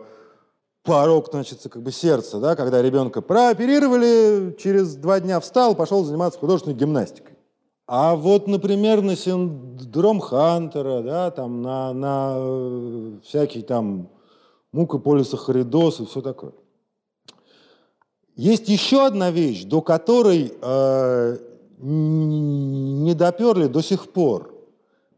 порог, 0.84 1.28
значит, 1.32 1.60
как 1.70 1.82
бы 1.82 1.90
сердца, 1.90 2.38
да, 2.40 2.54
когда 2.54 2.82
ребенка 2.82 3.22
прооперировали, 3.22 4.54
через 4.58 4.94
два 4.96 5.18
дня 5.20 5.40
встал, 5.40 5.74
пошел 5.74 6.04
заниматься 6.04 6.38
художественной 6.38 6.76
гимнастикой. 6.76 7.36
А 7.86 8.14
вот, 8.14 8.46
например, 8.46 9.02
на 9.02 9.16
синдром 9.16 10.20
Хантера, 10.20 11.02
да, 11.02 11.30
там, 11.30 11.62
на, 11.62 11.92
на 11.92 12.34
э, 12.36 13.18
всякий 13.24 13.62
там 13.62 14.08
мукополисахаридоз 14.72 16.00
и 16.00 16.06
все 16.06 16.20
такое. 16.20 16.52
Есть 18.34 18.68
еще 18.68 19.06
одна 19.06 19.30
вещь, 19.30 19.64
до 19.64 19.82
которой 19.82 20.54
э, 20.60 21.38
не 21.78 23.14
доперли 23.14 23.66
до 23.66 23.82
сих 23.82 24.10
пор. 24.10 24.54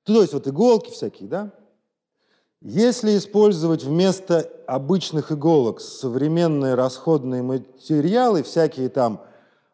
То 0.03 0.21
есть 0.21 0.35
вот 0.35 0.47
иголки 0.47 0.91
всякие, 0.91 1.26
да? 1.26 1.53
Если 2.61 3.17
использовать 3.17 3.83
вместо 3.83 4.41
обычных 4.67 5.33
иголок 5.33 5.81
современные 5.81 6.75
расходные 6.75 7.41
материалы, 7.41 8.43
всякие 8.43 8.91
там 8.91 9.23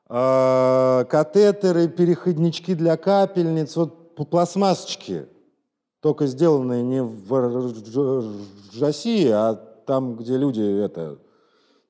э, 0.09 1.05
катетеры, 1.11 1.88
переходнички 1.88 2.76
для 2.76 2.97
капельниц, 2.97 3.75
вот 3.75 4.14
пластмассочки, 4.14 5.26
только 5.99 6.29
сделанные 6.29 6.85
не 6.85 7.02
в 7.02 8.81
России, 8.81 9.29
а 9.29 9.55
там, 9.55 10.14
где 10.14 10.37
люди 10.37 10.85
это, 10.85 11.19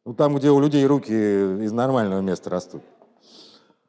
ну 0.06 0.14
там, 0.14 0.36
где 0.36 0.50
у 0.50 0.58
людей 0.58 0.86
руки 0.86 1.12
из 1.12 1.72
нормального 1.72 2.22
места 2.22 2.48
растут. 2.48 2.80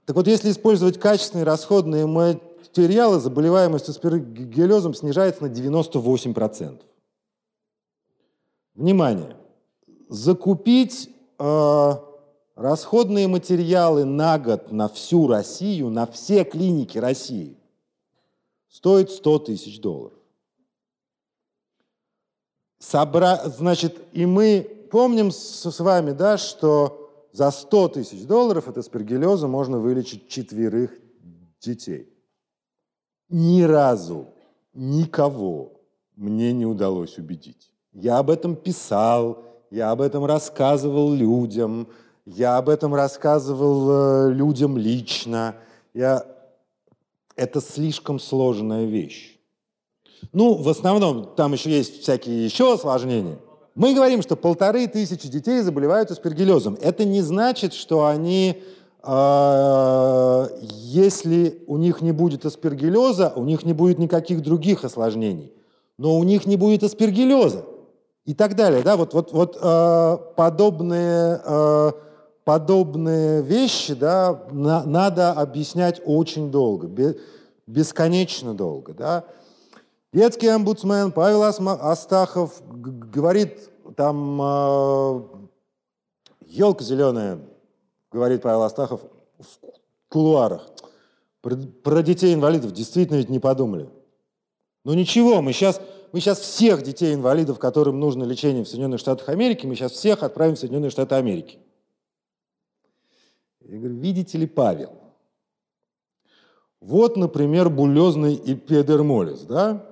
Так 0.06 0.16
вот, 0.16 0.28
если 0.28 0.52
использовать 0.52 1.00
качественные 1.00 1.46
расходные 1.46 2.06
материалы, 2.06 3.20
заболеваемость 3.20 3.90
аспергиллезом 3.90 4.94
снижается 4.94 5.44
на 5.44 5.48
98%. 5.48 6.82
Внимание! 8.76 9.38
Закупить 10.10 11.10
э, 11.40 11.92
расходные 12.56 13.28
материалы 13.28 14.04
на 14.04 14.38
год 14.38 14.72
на 14.72 14.90
всю 14.90 15.28
Россию, 15.28 15.90
на 15.90 16.06
все 16.06 16.44
клиники 16.44 16.98
России, 16.98 17.58
стоит 18.68 19.10
100 19.10 19.40
тысяч 19.40 19.80
долларов. 19.80 20.18
Собра... 22.80 23.42
Значит, 23.46 24.02
и 24.12 24.26
мы 24.26 24.88
помним 24.92 25.32
с, 25.32 25.72
с 25.72 25.80
вами, 25.80 26.12
да, 26.12 26.38
что 26.38 27.03
за 27.34 27.50
100 27.50 27.88
тысяч 27.90 28.26
долларов 28.26 28.68
от 28.68 28.78
аспергиллеза 28.78 29.48
можно 29.48 29.80
вылечить 29.80 30.30
четверых 30.30 30.92
детей. 31.60 32.08
Ни 33.28 33.64
разу 33.64 34.28
никого 34.74 35.82
мне 36.16 36.54
не 36.54 36.68
удалось 36.68 37.18
убедить. 37.18 37.72
Я 37.92 38.20
об 38.20 38.30
этом 38.30 38.56
писал, 38.56 39.44
я 39.72 39.90
об 39.90 40.02
этом 40.02 40.26
рассказывал 40.26 41.12
людям, 41.12 41.88
я 42.26 42.58
об 42.58 42.70
этом 42.70 42.94
рассказывал 42.94 44.28
э, 44.30 44.34
людям 44.34 44.78
лично. 44.78 45.56
Я... 45.94 46.26
Это 47.36 47.62
слишком 47.62 48.20
сложная 48.20 48.86
вещь. 48.86 49.40
Ну, 50.32 50.54
в 50.54 50.70
основном, 50.70 51.34
там 51.36 51.54
еще 51.54 51.72
есть 51.72 52.02
всякие 52.02 52.46
еще 52.46 52.72
осложнения– 52.72 53.40
мы 53.76 53.96
говорим, 53.96 54.22
что 54.22 54.36
полторы 54.36 54.88
тысячи 54.88 55.28
детей 55.28 55.62
заболевают 55.62 56.12
аспергиллезом. 56.12 56.78
Это 56.80 57.06
не 57.06 57.22
значит, 57.22 57.74
что 57.74 58.06
они, 58.06 58.62
э, 59.04 60.48
если 60.70 61.64
у 61.66 61.78
них 61.78 62.02
не 62.02 62.12
будет 62.12 62.46
аспергиллеза, 62.46 63.34
у 63.36 63.44
них 63.44 63.64
не 63.66 63.74
будет 63.74 63.98
никаких 63.98 64.44
других 64.44 64.84
осложнений. 64.84 65.52
Но 65.98 66.18
у 66.18 66.24
них 66.24 66.46
не 66.46 66.56
будет 66.56 66.84
аспергиллеза 66.84 67.66
и 68.26 68.36
так 68.36 68.56
далее. 68.56 68.84
Да? 68.84 68.96
Вот, 68.96 69.14
вот, 69.14 69.32
вот 69.34 69.58
э, 69.60 70.18
подобные, 70.36 71.42
э, 71.44 71.92
подобные 72.44 73.42
вещи 73.42 73.96
да, 73.96 74.44
на, 74.52 74.84
надо 74.84 75.32
объяснять 75.32 76.00
очень 76.06 76.52
долго, 76.52 77.16
бесконечно 77.66 78.54
долго. 78.54 78.94
Да? 78.94 79.24
Детский 80.14 80.48
омбудсмен 80.48 81.12
Павел 81.12 81.42
Астахов 81.42 82.62
говорит, 82.70 83.72
там 83.96 85.50
елка 86.46 86.84
зеленая, 86.84 87.40
говорит 88.12 88.44
Павел 88.44 88.62
Астахов 88.62 89.02
в 89.40 89.58
кулуарах. 90.10 90.70
Про, 91.42 91.56
про 91.56 92.04
детей-инвалидов 92.04 92.74
действительно 92.74 93.18
ведь 93.18 93.30
не 93.30 93.40
подумали. 93.40 93.90
Ну 94.86 94.94
ничего, 94.94 95.42
мы 95.42 95.52
сейчас, 95.52 95.82
мы 96.12 96.20
сейчас 96.20 96.40
всех 96.40 96.84
детей-инвалидов, 96.84 97.58
которым 97.58 98.00
нужно 98.00 98.24
лечение 98.24 98.64
в 98.64 98.68
Соединенных 98.68 99.00
Штатах 99.00 99.30
Америки, 99.30 99.66
мы 99.66 99.74
сейчас 99.76 99.94
всех 99.94 100.22
отправим 100.22 100.56
в 100.56 100.60
Соединенные 100.60 100.92
Штаты 100.92 101.16
Америки. 101.16 101.58
Я 103.62 103.80
говорю, 103.80 103.96
видите 103.96 104.38
ли, 104.38 104.46
Павел, 104.46 104.94
вот, 106.80 107.18
например, 107.18 107.72
булезный 107.72 108.36
эпидермолиз, 108.36 109.42
да? 109.42 109.90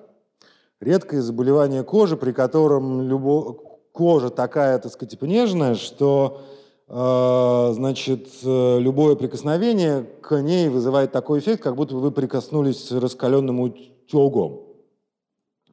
Редкое 0.82 1.22
заболевание 1.22 1.84
кожи, 1.84 2.18
при 2.18 2.32
котором 2.34 3.04
любо... 3.04 3.54
кожа 3.92 4.30
такая, 4.30 4.80
так 4.80 4.92
сказать, 4.92 5.12
типа 5.12 5.26
нежная, 5.26 5.76
что 5.76 6.42
э, 6.88 7.72
значит, 7.74 8.28
э, 8.44 8.80
любое 8.80 9.16
прикосновение 9.16 10.04
к 10.22 10.42
ней 10.42 10.68
вызывает 10.68 11.12
такой 11.12 11.40
эффект, 11.40 11.64
как 11.64 11.76
будто 11.76 11.96
вы 11.96 12.12
прикоснулись 12.12 12.84
с 12.84 12.92
раскаленным 12.92 13.62
утюгом. 13.62 14.64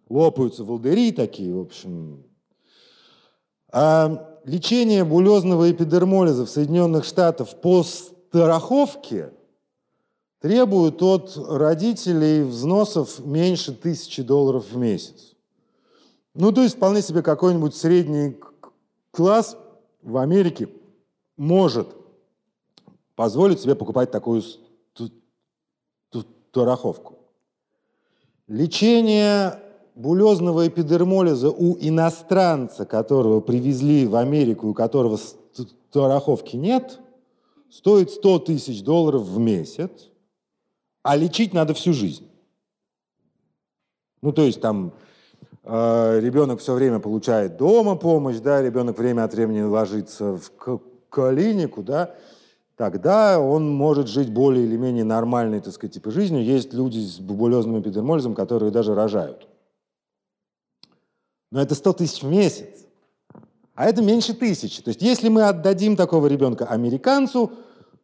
Лопаются 0.09 0.62
волдыри 0.64 1.12
такие, 1.12 1.55
в 1.55 1.61
общем. 1.61 2.25
А 3.71 4.38
лечение 4.44 5.05
булезного 5.05 5.71
эпидермолиза 5.71 6.47
в 6.47 6.51
Соединенных 6.51 7.05
Штатах 7.05 7.49
по 7.61 7.83
страховке– 7.83 9.33
требуют 10.40 11.03
от 11.03 11.37
родителей 11.37 12.42
взносов 12.42 13.18
меньше 13.24 13.72
тысячи 13.72 14.22
долларов 14.22 14.70
в 14.70 14.77
месяц. 14.77 15.35
Ну, 16.35 16.53
то 16.53 16.62
есть 16.62 16.77
вполне 16.77 17.03
себе 17.03 17.22
какой-нибудь 17.22 17.74
средний 17.74 18.37
класс 19.11 19.57
в 20.03 20.16
Америке 20.16 20.68
может 21.37 21.88
позволить 23.16 23.61
себе 23.61 23.74
покупать 23.74 24.11
такую 24.11 24.42
страховку. 26.51 27.18
Лечение 28.46 29.61
булезного 29.94 30.68
эпидермолиза 30.68 31.51
у 31.51 31.77
иностранца, 31.81 32.87
которого 32.87 33.40
привезли 33.40 34.07
в 34.07 34.14
Америку, 34.14 34.68
у 34.68 34.74
которого 34.74 35.18
страховки 35.90 36.57
нет, 36.57 37.01
стоит 37.68 38.11
100 38.11 38.38
тысяч 38.38 38.83
долларов 38.83 39.22
в 39.22 39.38
месяц 39.38 40.08
а 41.02 41.16
лечить 41.16 41.54
надо 41.54 41.74
всю 41.74 41.92
жизнь. 41.92 42.28
Ну, 44.20 44.32
то 44.32 44.42
есть 44.42 44.61
там 44.61 44.92
э, 45.64 46.20
ребенок 46.20 46.61
все 46.61 46.74
время 46.74 46.98
получает 46.98 47.56
дома 47.56 47.94
помощь, 47.96 48.38
да, 48.38 48.61
ребенок 48.62 48.98
время 48.98 49.24
от 49.24 49.32
времени 49.32 49.62
ложится 49.62 50.37
в 50.37 50.80
клинику, 51.08 51.82
да, 51.82 52.14
тогда 52.76 53.40
он 53.40 53.70
может 53.70 54.08
жить 54.08 54.30
более 54.30 54.64
или 54.64 54.76
менее 54.76 55.04
нормальной, 55.04 55.61
так 55.61 55.72
сказать, 55.72 55.94
типа 55.94 56.11
жизнью. 56.11 56.44
Есть 56.44 56.72
люди 56.72 56.98
с 56.98 57.20
бубулезным 57.20 57.80
эпидермолизом, 57.80 58.34
которые 58.34 58.72
даже 58.72 58.94
рожают. 58.94 59.48
Но 61.50 61.62
это 61.62 61.74
100 61.74 61.92
тысяч 61.94 62.22
в 62.22 62.28
месяц. 62.28 62.87
А 63.74 63.87
это 63.87 64.02
меньше 64.02 64.34
тысячи. 64.34 64.82
То 64.82 64.88
есть 64.88 65.00
если 65.02 65.28
мы 65.28 65.44
отдадим 65.44 65.96
такого 65.96 66.26
ребенка 66.26 66.66
американцу, 66.66 67.52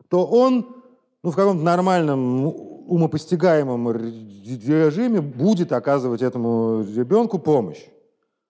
то 0.08 0.24
он 0.24 0.82
ну, 1.22 1.30
в 1.30 1.36
каком-то 1.36 1.62
нормальном 1.62 2.46
умопостигаемом 2.86 3.90
режиме 3.90 5.20
будет 5.20 5.72
оказывать 5.72 6.22
этому 6.22 6.82
ребенку 6.82 7.38
помощь. 7.38 7.84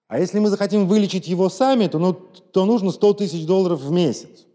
А 0.08 0.18
если 0.18 0.38
мы 0.38 0.48
захотим 0.48 0.86
вылечить 0.86 1.26
его 1.26 1.48
сами, 1.48 1.86
то, 1.86 1.98
ну, 1.98 2.12
то 2.12 2.66
нужно 2.66 2.90
100 2.90 3.14
тысяч 3.14 3.46
долларов 3.46 3.80
в 3.80 3.90
месяц. 3.90 4.46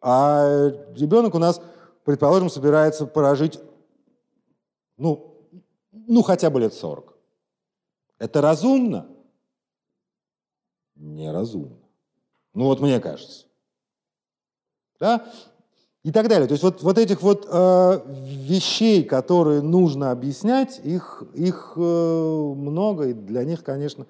А 0.00 0.70
ребенок 0.94 1.34
у 1.34 1.38
нас, 1.38 1.60
предположим, 2.04 2.50
собирается 2.50 3.06
прожить, 3.06 3.58
ну, 4.96 5.34
ну 5.92 6.22
хотя 6.22 6.50
бы 6.50 6.60
лет 6.60 6.74
40. 6.74 7.14
Это 8.18 8.40
разумно? 8.40 9.08
Неразумно. 10.94 11.78
Ну 12.54 12.64
вот 12.64 12.80
мне 12.80 13.00
кажется. 13.00 13.46
Да? 15.00 15.26
И 16.04 16.12
так 16.12 16.28
далее. 16.28 16.46
То 16.46 16.52
есть 16.52 16.62
вот, 16.62 16.82
вот 16.82 16.98
этих 16.98 17.22
вот 17.22 17.48
э, 17.50 18.00
вещей, 18.06 19.04
которые 19.04 19.62
нужно 19.62 20.10
объяснять, 20.10 20.78
их, 20.84 21.22
их 21.32 21.72
э, 21.76 21.80
много, 21.80 23.08
и 23.08 23.12
для 23.14 23.42
них, 23.42 23.64
конечно, 23.64 24.06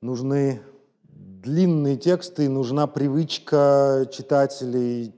нужны 0.00 0.62
длинные 1.02 1.98
тексты, 1.98 2.48
нужна 2.48 2.86
привычка 2.86 4.08
читателей 4.10 5.14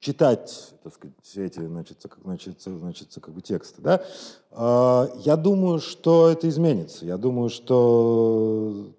читать, 0.00 0.74
так 0.82 0.92
сказать, 0.92 1.14
эти, 1.36 1.64
значит, 1.64 1.98
как, 2.02 2.18
значит, 2.24 2.60
значит, 2.60 3.08
как 3.20 3.32
бы 3.32 3.40
тексты, 3.42 3.80
да, 3.80 4.02
а, 4.50 5.08
я 5.18 5.36
думаю, 5.36 5.78
что 5.78 6.28
это 6.28 6.48
изменится. 6.48 7.06
Я 7.06 7.16
думаю, 7.16 7.48
что 7.50 8.92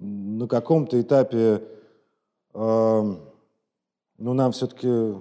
на 0.00 0.48
каком-то 0.48 1.00
этапе 1.00 1.62
ну, 2.52 3.20
нам 4.18 4.50
все-таки 4.50 5.14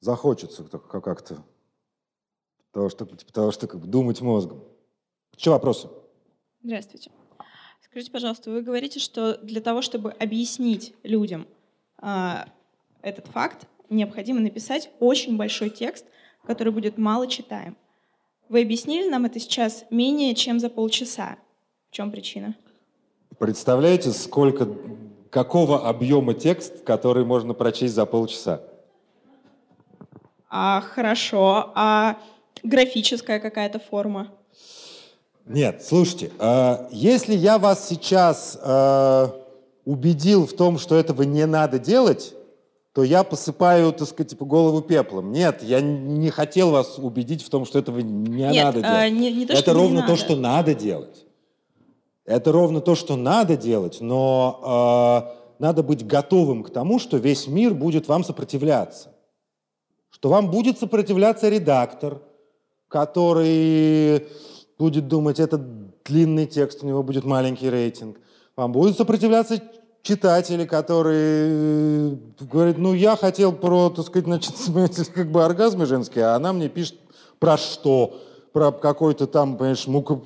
захочется 0.00 0.64
как-то 0.64 1.44
того, 2.72 2.88
что, 2.88 3.06
того, 3.06 3.50
что 3.50 3.66
как 3.66 3.80
бы 3.80 3.86
думать 3.86 4.20
мозгом. 4.20 4.62
Что 5.36 5.52
вопросы? 5.52 5.88
Здравствуйте. 6.62 7.10
Скажите, 7.80 8.10
пожалуйста, 8.10 8.50
вы 8.50 8.62
говорите, 8.62 9.00
что 9.00 9.38
для 9.38 9.60
того, 9.60 9.80
чтобы 9.80 10.10
объяснить 10.12 10.94
людям 11.02 11.46
а, 11.98 12.48
этот 13.00 13.26
факт, 13.28 13.66
необходимо 13.88 14.40
написать 14.40 14.90
очень 15.00 15.36
большой 15.36 15.70
текст, 15.70 16.04
который 16.46 16.72
будет 16.72 16.98
мало 16.98 17.26
читаем. 17.26 17.76
Вы 18.48 18.62
объяснили 18.62 19.08
нам 19.08 19.24
это 19.24 19.40
сейчас 19.40 19.84
менее 19.90 20.34
чем 20.34 20.60
за 20.60 20.68
полчаса. 20.68 21.36
В 21.88 21.92
чем 21.92 22.10
причина? 22.10 22.54
Представляете, 23.38 24.10
сколько, 24.10 24.68
какого 25.30 25.88
объема 25.88 26.34
текст, 26.34 26.82
который 26.84 27.24
можно 27.24 27.54
прочесть 27.54 27.94
за 27.94 28.06
полчаса? 28.06 28.62
А, 30.48 30.80
хорошо. 30.80 31.72
А 31.74 32.16
графическая 32.62 33.40
какая-то 33.40 33.78
форма? 33.78 34.28
Нет, 35.46 35.84
слушайте, 35.84 36.32
э, 36.38 36.88
если 36.90 37.34
я 37.34 37.58
вас 37.58 37.88
сейчас 37.88 38.58
э, 38.60 39.28
убедил 39.84 40.46
в 40.46 40.52
том, 40.54 40.78
что 40.78 40.96
этого 40.96 41.22
не 41.22 41.46
надо 41.46 41.78
делать, 41.78 42.34
то 42.92 43.04
я 43.04 43.22
посыпаю, 43.22 43.92
так 43.92 44.08
сказать, 44.08 44.30
типа, 44.30 44.44
голову 44.44 44.80
пеплом. 44.80 45.30
Нет, 45.30 45.62
я 45.62 45.80
не 45.80 46.30
хотел 46.30 46.70
вас 46.70 46.98
убедить 46.98 47.42
в 47.42 47.50
том, 47.50 47.64
что 47.64 47.78
этого 47.78 48.00
не 48.00 48.42
Нет, 48.42 48.64
надо 48.64 48.78
э, 48.78 48.82
делать. 48.82 49.12
Не, 49.12 49.32
не 49.32 49.46
то, 49.46 49.52
Это 49.52 49.72
ровно 49.72 49.96
не 49.96 50.02
то, 50.02 50.08
надо. 50.08 50.16
что 50.16 50.36
надо 50.36 50.74
делать. 50.74 51.26
Это 52.24 52.50
ровно 52.50 52.80
то, 52.80 52.94
что 52.96 53.14
надо 53.14 53.56
делать, 53.56 53.98
но 54.00 55.28
э, 55.30 55.62
надо 55.62 55.84
быть 55.84 56.04
готовым 56.04 56.64
к 56.64 56.70
тому, 56.70 56.98
что 56.98 57.18
весь 57.18 57.46
мир 57.46 57.72
будет 57.72 58.08
вам 58.08 58.24
сопротивляться. 58.24 59.10
Что 60.16 60.30
вам 60.30 60.50
будет 60.50 60.78
сопротивляться 60.78 61.50
редактор, 61.50 62.22
который 62.88 64.26
будет 64.78 65.08
думать, 65.08 65.38
это 65.38 65.58
длинный 65.58 66.46
текст, 66.46 66.82
у 66.82 66.86
него 66.86 67.02
будет 67.02 67.24
маленький 67.24 67.68
рейтинг. 67.68 68.16
Вам 68.56 68.72
будут 68.72 68.96
сопротивляться 68.96 69.60
читатели, 70.00 70.64
которые 70.64 72.14
э, 72.14 72.16
говорят, 72.50 72.78
ну, 72.78 72.94
я 72.94 73.14
хотел 73.14 73.52
про, 73.52 73.90
так 73.90 74.06
сказать, 74.06 74.24
значит, 74.24 75.08
как 75.14 75.30
бы 75.30 75.44
оргазмы 75.44 75.84
женские, 75.84 76.24
а 76.24 76.36
она 76.36 76.54
мне 76.54 76.70
пишет 76.70 76.98
про 77.38 77.58
что? 77.58 78.18
Про 78.54 78.72
какой-то 78.72 79.26
там, 79.26 79.58
понимаешь, 79.58 79.86
мука, 79.86 80.22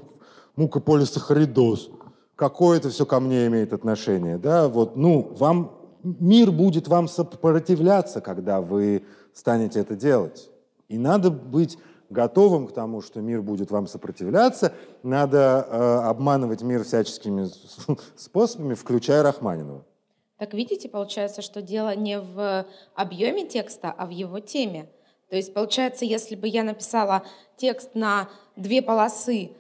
мукополисахаридоз. 0.55 1.91
Какое 2.37 2.79
это 2.79 2.91
все 2.91 3.05
ко 3.05 3.19
мне 3.19 3.49
имеет 3.49 3.73
отношение, 3.73 4.39
да? 4.39 4.69
Вот, 4.69 4.95
ну, 4.95 5.35
вам, 5.37 5.73
мир 6.05 6.53
будет 6.53 6.87
вам 6.87 7.09
сопротивляться, 7.09 8.21
когда 8.21 8.61
вы 8.61 9.03
станете 9.33 9.81
это 9.81 9.97
делать. 9.97 10.51
И 10.89 10.99
надо 10.99 11.31
быть 11.31 11.79
готовым 12.11 12.67
к 12.67 12.73
тому, 12.73 13.01
что 13.01 13.21
мир 13.21 13.43
будет 13.43 13.71
вам 13.71 13.87
сопротивляться, 13.87 14.73
надо 15.03 15.67
э, 15.69 16.09
обманывать 16.09 16.63
мир 16.63 16.85
всяческими 16.85 17.49
способами, 18.17 18.75
включая 18.75 19.23
Рахманинова. 19.23 19.85
Так 20.37 20.55
видите, 20.55 20.89
получается, 20.89 21.43
что 21.43 21.63
дело 21.63 21.95
не 21.95 22.19
в 22.19 22.67
объеме 22.95 23.47
текста, 23.47 23.95
а 23.97 24.07
в 24.07 24.11
его 24.11 24.41
теме. 24.41 24.89
То 25.29 25.37
есть, 25.37 25.55
получается, 25.55 26.05
если 26.05 26.35
бы 26.35 26.49
я 26.49 26.65
написала 26.65 27.23
текст 27.57 27.95
на 27.95 28.29
две 28.57 28.83
полосы 28.83 29.53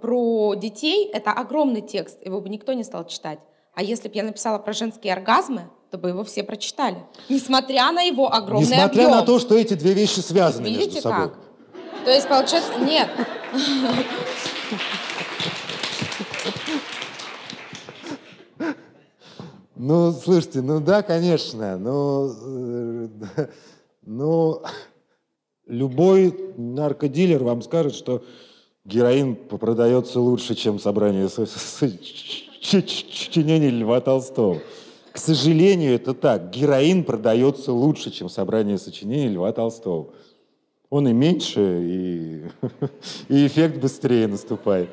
про 0.00 0.54
детей, 0.54 1.10
это 1.12 1.32
огромный 1.32 1.82
текст, 1.82 2.24
его 2.24 2.40
бы 2.40 2.48
никто 2.48 2.72
не 2.72 2.84
стал 2.84 3.06
читать. 3.06 3.40
А 3.74 3.82
если 3.82 4.08
бы 4.08 4.14
я 4.14 4.22
написала 4.22 4.58
про 4.58 4.72
женские 4.72 5.12
оргазмы, 5.12 5.68
то 5.90 5.96
бы 5.98 6.10
его 6.10 6.22
все 6.24 6.42
прочитали. 6.42 6.98
Несмотря 7.28 7.90
на 7.92 8.02
его 8.02 8.32
огромный 8.32 8.68
Несмотря 8.68 9.06
объем. 9.06 9.10
на 9.10 9.22
то, 9.22 9.38
что 9.38 9.56
эти 9.56 9.74
две 9.74 9.94
вещи 9.94 10.20
связаны 10.20 10.66
Видите 10.66 10.86
между 10.86 11.00
собой. 11.00 11.28
как? 11.30 11.38
То 12.04 12.10
есть, 12.10 12.28
получается, 12.28 12.78
нет. 12.78 13.08
Ну, 19.76 20.12
слушайте, 20.12 20.60
ну 20.60 20.80
да, 20.80 21.02
конечно, 21.02 21.78
но, 21.78 22.32
э, 22.42 23.08
ну, 24.02 24.62
любой 25.66 26.34
наркодилер 26.56 27.44
вам 27.44 27.62
скажет, 27.62 27.94
что 27.94 28.24
героин 28.84 29.36
продается 29.36 30.18
лучше, 30.20 30.56
чем 30.56 30.80
собрание 30.80 31.28
сочинений 32.60 33.70
Льва 33.70 34.00
Толстого. 34.00 34.60
К 35.18 35.20
сожалению, 35.20 35.94
это 35.96 36.14
так. 36.14 36.50
Героин 36.50 37.02
продается 37.02 37.72
лучше, 37.72 38.12
чем 38.12 38.28
собрание 38.28 38.78
сочинений 38.78 39.30
Льва 39.34 39.50
Толстого. 39.52 40.14
Он 40.90 41.08
и 41.08 41.12
меньше, 41.12 41.60
и, 41.60 42.44
и 43.28 43.46
эффект 43.48 43.78
быстрее 43.80 44.28
наступает. 44.28 44.88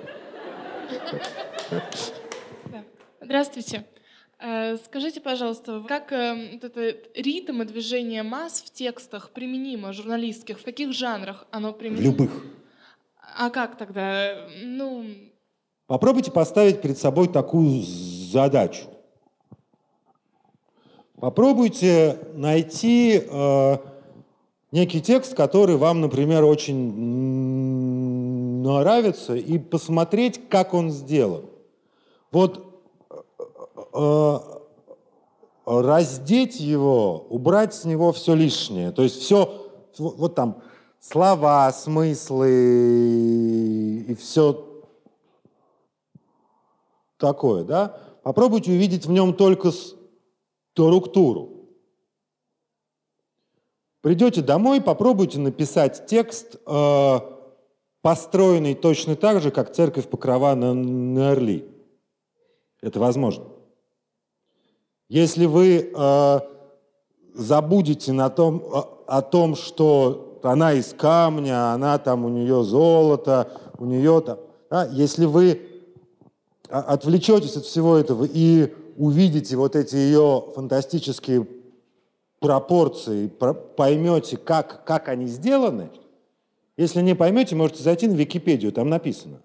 Здравствуйте. 3.21 3.85
Э, 4.39 4.77
Скажите, 4.77 5.21
пожалуйста, 5.21 5.85
как 5.87 6.11
э, 6.11 6.53
вот 6.53 6.63
этот 6.63 7.07
ритм 7.15 7.61
и 7.61 7.65
движение 7.65 8.23
масс 8.23 8.63
в 8.63 8.73
текстах 8.73 9.29
применимо 9.29 9.93
журналистских? 9.93 10.59
В 10.59 10.63
каких 10.63 10.91
жанрах 10.91 11.45
оно 11.51 11.69
В 11.71 11.77
применимо? 11.77 12.03
любых. 12.03 12.31
А 13.37 13.51
как 13.51 13.77
тогда? 13.77 14.47
Ну, 14.63 15.05
Попробуйте 15.85 16.31
поставить 16.31 16.81
перед 16.81 16.97
собой 16.97 17.27
такую 17.27 17.83
задачу. 17.83 18.85
Попробуйте 21.19 22.19
найти 22.33 23.23
э, 23.25 23.77
некий 24.71 25.01
текст, 25.01 25.33
который 25.33 25.77
вам, 25.77 26.01
например, 26.01 26.43
очень 26.43 26.93
нравится, 28.61 29.35
и 29.35 29.57
посмотреть, 29.57 30.49
как 30.49 30.73
он 30.73 30.91
сделан. 30.91 31.45
Вот 32.31 32.65
э, 33.93 34.39
раздеть 35.65 36.59
его, 36.59 37.25
убрать 37.29 37.73
с 37.73 37.85
него 37.85 38.11
все 38.11 38.35
лишнее. 38.35 38.91
То 38.91 39.03
есть 39.03 39.21
все, 39.21 39.69
вот, 39.97 40.35
там 40.35 40.61
слова, 40.99 41.71
смыслы 41.71 42.49
и 44.07 44.15
все 44.15 44.65
такое, 47.17 47.63
да? 47.63 47.97
Попробуйте 48.23 48.71
увидеть 48.71 49.05
в 49.05 49.11
нем 49.11 49.33
только 49.33 49.71
структуру. 50.75 51.69
Придете 54.01 54.41
домой, 54.41 54.81
попробуйте 54.81 55.39
написать 55.39 56.05
текст, 56.05 56.57
э, 56.67 57.19
построенный 58.01 58.75
точно 58.75 59.15
так 59.15 59.41
же, 59.41 59.51
как 59.51 59.73
церковь 59.73 60.07
Покрова 60.09 60.53
на, 60.53 61.31
Орли. 61.31 61.65
Это 62.81 62.99
возможно. 62.99 63.45
Если 65.07 65.45
вы 65.45 65.91
э, 65.95 66.39
забудете 67.33 68.11
на 68.11 68.29
том, 68.29 68.61
о, 68.65 69.03
о 69.07 69.21
том, 69.21 69.55
что 69.55 70.39
она 70.43 70.73
из 70.73 70.93
камня, 70.93 71.71
она 71.71 71.97
там, 71.99 72.25
у 72.25 72.29
нее 72.29 72.63
золото, 72.63 73.49
у 73.77 73.85
нее 73.85 74.21
там... 74.21 74.39
Да, 74.69 74.83
если 74.91 75.23
вы 75.25 75.61
отвлечетесь 76.69 77.55
от 77.55 77.63
всего 77.63 77.95
этого 77.95 78.27
и 78.29 78.73
увидите 78.95 79.55
вот 79.55 79.75
эти 79.75 79.95
ее 79.95 80.45
фантастические 80.55 81.47
пропорции, 82.39 83.27
поймете, 83.27 84.37
как, 84.37 84.85
как 84.85 85.09
они 85.09 85.27
сделаны, 85.27 85.89
если 86.77 87.01
не 87.01 87.15
поймете, 87.15 87.55
можете 87.55 87.83
зайти 87.83 88.07
на 88.07 88.15
Википедию, 88.15 88.71
там 88.71 88.89
написано. 88.89 89.41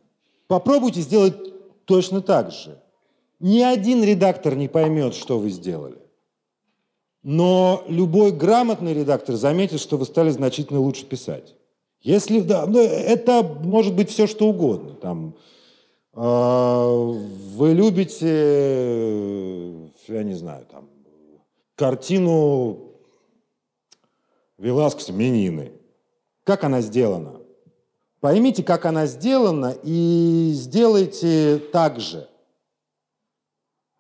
Попробуйте 0.49 1.01
сделать 1.01 1.35
точно 1.85 2.21
так 2.23 2.51
же. 2.51 2.81
Ни 3.39 3.61
один 3.61 4.03
редактор 4.03 4.57
не 4.57 4.69
поймет, 4.69 5.15
что 5.15 5.39
вы 5.39 5.51
сделали. 5.51 5.99
Но 7.23 7.85
любой 7.87 8.33
грамотный 8.33 8.95
редактор 8.95 9.37
заметит, 9.37 9.81
что 9.81 9.97
вы 9.97 10.07
стали 10.07 10.31
значительно 10.31 10.81
лучше 10.81 11.05
писать. 11.05 11.55
Если 12.03 12.41
да, 12.41 12.67
ну, 12.67 12.81
это 12.81 13.43
может 13.43 13.95
быть 13.95 14.11
все 14.11 14.27
что 14.27 14.49
угодно. 14.49 14.95
Там, 14.95 15.35
вы 16.13 17.73
любите, 17.73 18.27
я 20.09 20.23
не 20.23 20.35
знаю, 20.35 20.67
там, 20.71 20.89
картину 21.77 22.91
Веласкеса 24.59 25.13
«Менины». 25.13 25.73
Как 26.45 26.65
она 26.65 26.81
сделана? 26.81 27.41
Поймите, 28.21 28.63
как 28.63 28.85
она 28.87 29.07
сделана, 29.07 29.75
и 29.83 30.51
сделайте 30.55 31.59
так 31.73 32.01
же. 32.01 32.29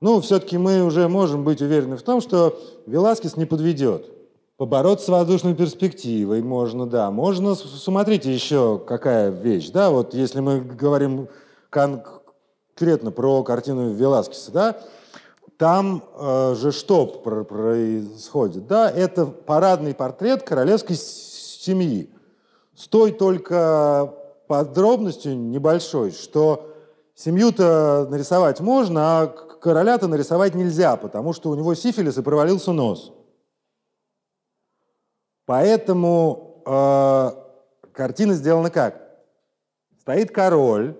Ну, 0.01 0.20
все-таки 0.20 0.59
мы 0.59 0.83
уже 0.85 1.09
можем 1.09 1.44
быть 1.44 1.62
уверены 1.62 1.96
в 1.96 2.03
том, 2.03 2.20
что 2.20 2.59
Веласкес 2.87 3.37
не 3.37 3.44
подведет. 3.44 4.11
Побороться 4.57 5.07
с 5.07 5.09
воздушной 5.09 5.55
перспективой 5.55 6.42
можно, 6.42 6.87
да. 6.87 7.11
Можно, 7.11 7.55
смотрите, 7.55 8.33
еще 8.33 8.79
какая 8.79 9.31
вещь, 9.31 9.70
да, 9.70 9.90
вот 9.90 10.12
если 10.12 10.40
мы 10.40 10.61
говорим 10.61 11.29
конкретно 11.70 13.11
про 13.12 13.42
картину 13.42 13.92
Веласкеса, 13.92 14.52
да, 14.52 14.80
там 15.56 16.02
э, 16.14 16.54
же 16.56 16.72
что 16.72 17.06
происходит, 17.06 18.66
да, 18.66 18.90
это 18.90 19.26
парадный 19.26 19.94
портрет 19.94 20.42
королевской 20.42 20.96
семьи. 20.96 22.11
С 22.74 22.88
той 22.88 23.12
только 23.12 24.14
подробностью 24.48 25.37
небольшой, 25.37 26.12
что 26.12 26.74
семью-то 27.14 28.09
нарисовать 28.11 28.61
можно, 28.61 29.20
а 29.20 29.26
короля-то 29.26 30.09
нарисовать 30.09 30.54
нельзя, 30.54 30.96
потому 30.96 31.35
что 31.35 31.50
у 31.50 31.54
него 31.54 31.74
сифилис 31.74 32.16
и 32.16 32.22
провалился 32.22 32.72
нос. 32.72 33.12
Поэтому 35.44 36.62
э, 36.64 37.30
картина 37.92 38.35
сделана 38.35 38.70
как? 38.70 39.11
Стоит 40.00 40.30
король, 40.30 40.96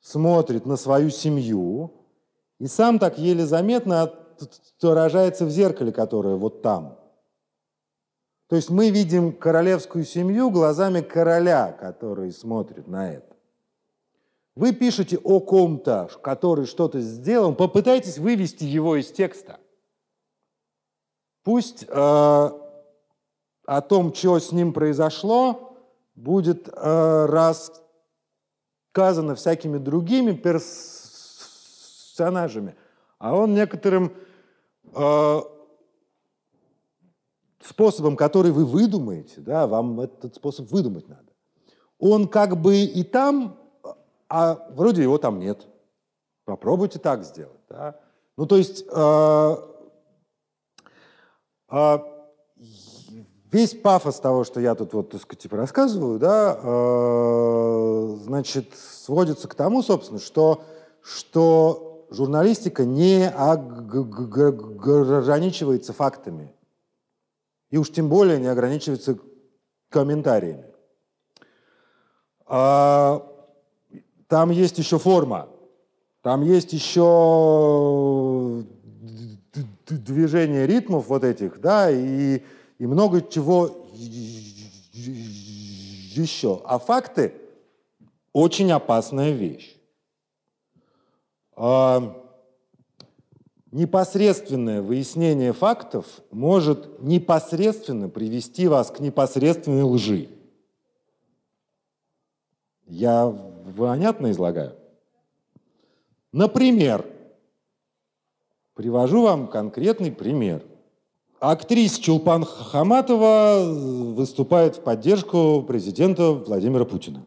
смотрит 0.00 0.66
на 0.66 0.76
свою 0.76 1.10
семью, 1.10 1.92
и 2.58 2.66
сам 2.66 2.98
так 2.98 3.18
еле 3.18 3.46
заметно 3.46 4.12
отражается 4.78 5.44
в 5.44 5.50
зеркале, 5.50 5.92
которое 5.92 6.36
вот 6.36 6.62
там. 6.62 6.98
То 8.48 8.56
есть 8.56 8.70
мы 8.70 8.90
видим 8.90 9.32
королевскую 9.32 10.04
семью 10.04 10.50
глазами 10.50 11.02
короля, 11.02 11.72
который 11.72 12.32
смотрит 12.32 12.88
на 12.88 13.12
это. 13.12 13.36
Вы 14.56 14.72
пишете 14.72 15.18
о 15.18 15.40
ком-то, 15.40 16.10
который 16.22 16.66
что-то 16.66 17.00
сделал, 17.00 17.54
попытайтесь 17.54 18.18
вывести 18.18 18.64
его 18.64 18.96
из 18.96 19.12
текста. 19.12 19.60
Пусть 21.44 21.84
э, 21.84 21.88
о 21.88 23.80
том, 23.88 24.12
что 24.12 24.38
с 24.38 24.52
ним 24.52 24.72
произошло, 24.72 25.76
будет 26.14 26.68
э, 26.68 27.26
рассказано 28.92 29.34
всякими 29.34 29.78
другими 29.78 30.32
персонажами, 30.32 32.74
а 33.18 33.34
он 33.36 33.54
некоторым 33.54 34.12
э, 34.94 35.40
способом, 37.62 38.16
который 38.16 38.50
вы 38.50 38.64
выдумаете, 38.64 39.40
да, 39.40 39.68
вам 39.68 40.00
этот 40.00 40.34
способ 40.34 40.68
выдумать 40.70 41.08
надо, 41.08 41.32
он 41.98 42.26
как 42.28 42.56
бы 42.56 42.78
и 42.78 43.04
там, 43.04 43.58
а 44.28 44.66
вроде 44.70 45.02
его 45.02 45.18
там 45.18 45.38
нет. 45.38 45.68
Попробуйте 46.44 46.98
так 46.98 47.22
сделать. 47.22 47.60
Да? 47.68 48.00
Ну, 48.36 48.46
то 48.46 48.56
есть 48.56 48.84
э, 48.90 49.56
э, 51.70 51.98
весь 53.52 53.74
пафос 53.74 54.20
того, 54.20 54.44
что 54.44 54.60
я 54.60 54.74
тут 54.74 54.92
вот, 54.92 55.10
так 55.10 55.20
сказать, 55.20 55.42
типа 55.42 55.56
рассказываю, 55.56 56.18
да, 56.18 56.58
э, 56.62 58.16
значит, 58.24 58.74
сводится 58.76 59.48
к 59.48 59.54
тому, 59.54 59.82
собственно, 59.82 60.20
что, 60.20 60.62
что 61.02 62.06
журналистика 62.10 62.84
не 62.84 63.28
ограничивается 63.28 65.92
фактами. 65.92 66.54
И 67.70 67.78
уж 67.78 67.90
тем 67.90 68.08
более 68.08 68.38
не 68.38 68.46
ограничивается 68.48 69.18
комментариями. 69.88 70.66
А, 72.46 73.26
там 74.26 74.50
есть 74.50 74.78
еще 74.78 74.98
форма, 74.98 75.48
там 76.22 76.42
есть 76.42 76.72
еще 76.72 78.64
движение 79.88 80.66
ритмов 80.66 81.06
вот 81.08 81.24
этих, 81.24 81.60
да, 81.60 81.90
и, 81.90 82.42
и 82.80 82.86
много 82.86 83.20
чего 83.20 83.66
еще. 84.94 86.62
А 86.64 86.78
факты 86.78 87.34
очень 88.32 88.72
опасная 88.72 89.32
вещь. 89.32 89.76
А, 91.56 92.16
непосредственное 93.70 94.80
выяснение 94.80 95.52
фактов 95.52 96.06
может 96.30 97.02
непосредственно 97.02 98.08
привести 98.08 98.66
вас 98.66 98.90
к 98.90 98.98
непосредственной 99.00 99.82
лжи. 99.82 100.30
Я 102.86 103.30
понятно 103.76 104.30
излагаю? 104.30 104.74
Например, 106.32 107.04
привожу 108.72 109.24
вам 109.24 109.48
конкретный 109.48 110.10
пример. 110.10 110.64
Актриса 111.40 112.02
Чулпан 112.02 112.44
Хаматова 112.44 113.64
выступает 113.64 114.76
в 114.76 114.80
поддержку 114.82 115.62
президента 115.66 116.32
Владимира 116.32 116.84
Путина. 116.84 117.26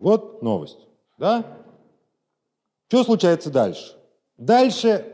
Вот 0.00 0.42
новость. 0.42 0.78
Да? 1.16 1.46
Что 2.88 3.04
случается 3.04 3.50
дальше? 3.50 3.94
Дальше 4.36 5.06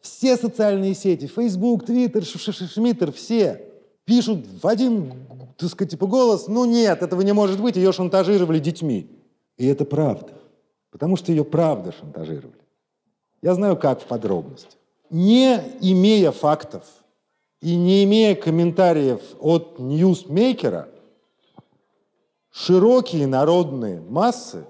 все 0.00 0.36
социальные 0.36 0.94
сети, 0.94 1.26
Facebook, 1.26 1.84
Twitter, 1.84 2.22
Шмиттер, 2.22 3.12
все 3.12 3.66
пишут 4.04 4.46
в 4.62 4.66
один, 4.66 5.12
так 5.58 5.68
сказать, 5.68 5.90
типа 5.90 6.06
голос, 6.06 6.46
ну 6.46 6.64
нет, 6.64 7.02
этого 7.02 7.20
не 7.22 7.32
может 7.32 7.60
быть, 7.60 7.76
ее 7.76 7.92
шантажировали 7.92 8.60
детьми. 8.60 9.10
И 9.58 9.66
это 9.66 9.84
правда, 9.84 10.32
потому 10.90 11.16
что 11.16 11.32
ее 11.32 11.44
правда 11.44 11.92
шантажировали. 11.92 12.54
Я 13.42 13.54
знаю, 13.54 13.76
как 13.76 14.00
в 14.00 14.06
подробностях. 14.06 14.78
Не 15.10 15.60
имея 15.80 16.30
фактов 16.30 16.84
и 17.60 17.76
не 17.76 18.04
имея 18.04 18.34
комментариев 18.34 19.20
от 19.38 19.78
ньюсмейкера, 19.78 20.88
широкие 22.50 23.26
народные 23.26 24.00
массы 24.00 24.64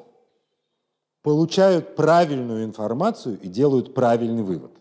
получают 1.22 1.94
правильную 1.94 2.64
информацию 2.64 3.38
и 3.40 3.48
делают 3.48 3.94
правильный 3.94 4.42
вывод. 4.42 4.72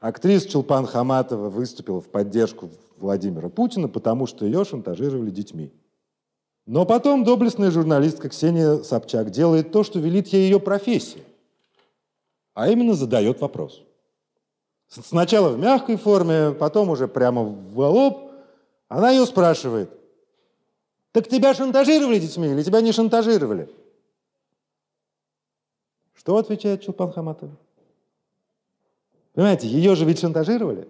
Актриса 0.00 0.48
Чулпан 0.48 0.86
Хаматова 0.86 1.48
выступила 1.48 2.00
в 2.00 2.08
поддержку 2.08 2.70
Владимира 2.96 3.48
Путина, 3.48 3.88
потому 3.88 4.26
что 4.26 4.44
ее 4.44 4.64
шантажировали 4.64 5.30
детьми. 5.30 5.72
Но 6.66 6.86
потом 6.86 7.24
доблестная 7.24 7.70
журналистка 7.70 8.28
Ксения 8.30 8.78
Собчак 8.82 9.30
делает 9.30 9.72
то, 9.72 9.82
что 9.82 9.98
велит 9.98 10.28
ей 10.28 10.44
ее 10.44 10.60
профессия, 10.60 11.24
а 12.54 12.70
именно 12.70 12.94
задает 12.94 13.40
вопрос. 13.40 13.82
Сначала 15.02 15.48
в 15.48 15.58
мягкой 15.58 15.96
форме, 15.96 16.52
потом 16.52 16.90
уже 16.90 17.08
прямо 17.08 17.42
в 17.42 17.78
лоб. 17.78 18.30
Она 18.88 19.10
ее 19.10 19.26
спрашивает, 19.26 19.90
так 21.10 21.28
тебя 21.28 21.54
шантажировали 21.54 22.18
детьми 22.18 22.48
или 22.48 22.62
тебя 22.62 22.80
не 22.80 22.92
шантажировали? 22.92 23.68
Что 26.14 26.36
отвечает 26.36 26.82
Чулпан 26.82 27.12
Хаматова? 27.12 27.56
Понимаете, 29.32 29.66
ее 29.66 29.96
же 29.96 30.04
ведь 30.04 30.20
шантажировали. 30.20 30.88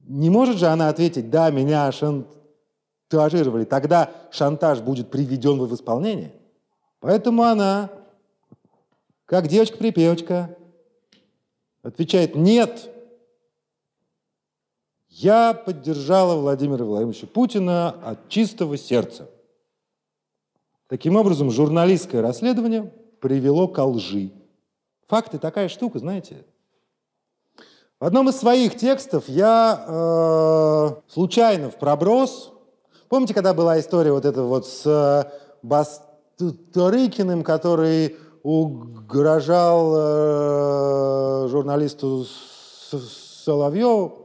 Не 0.00 0.30
может 0.30 0.56
же 0.56 0.66
она 0.66 0.88
ответить, 0.88 1.30
да, 1.30 1.50
меня 1.50 1.90
шантажировали. 1.92 3.64
Тогда 3.64 4.10
шантаж 4.32 4.80
будет 4.80 5.10
приведен 5.10 5.58
в 5.58 5.74
исполнение. 5.74 6.34
Поэтому 6.98 7.44
она, 7.44 7.90
как 9.24 9.46
девочка-припевочка, 9.46 10.56
отвечает, 11.82 12.34
нет, 12.34 12.88
Я 15.08 15.52
поддержала 15.52 16.40
Владимира 16.40 16.84
Владимировича 16.86 17.26
Путина 17.26 17.90
от 17.90 18.30
чистого 18.30 18.78
сердца. 18.78 19.28
Таким 20.88 21.16
образом, 21.16 21.50
журналистское 21.50 22.22
расследование 22.22 22.90
привело 23.20 23.68
к 23.68 23.84
лжи. 23.84 24.30
Факты 25.08 25.38
такая 25.38 25.68
штука, 25.68 25.98
знаете. 25.98 26.46
В 28.00 28.06
одном 28.06 28.30
из 28.30 28.36
своих 28.36 28.76
текстов 28.76 29.28
я 29.28 29.84
э, 29.86 31.12
случайно 31.12 31.70
в 31.70 31.78
проброс, 31.78 32.50
помните, 33.10 33.34
когда 33.34 33.52
была 33.52 33.78
история 33.78 34.12
вот 34.12 34.24
эта 34.24 34.42
вот 34.42 34.66
с 34.66 34.86
э, 34.86 35.30
Басторыкиным, 35.62 37.44
который 37.44 38.16
угрожал 38.42 39.94
э, 39.96 41.48
журналисту 41.48 42.26
Соловьеву, 43.44 44.22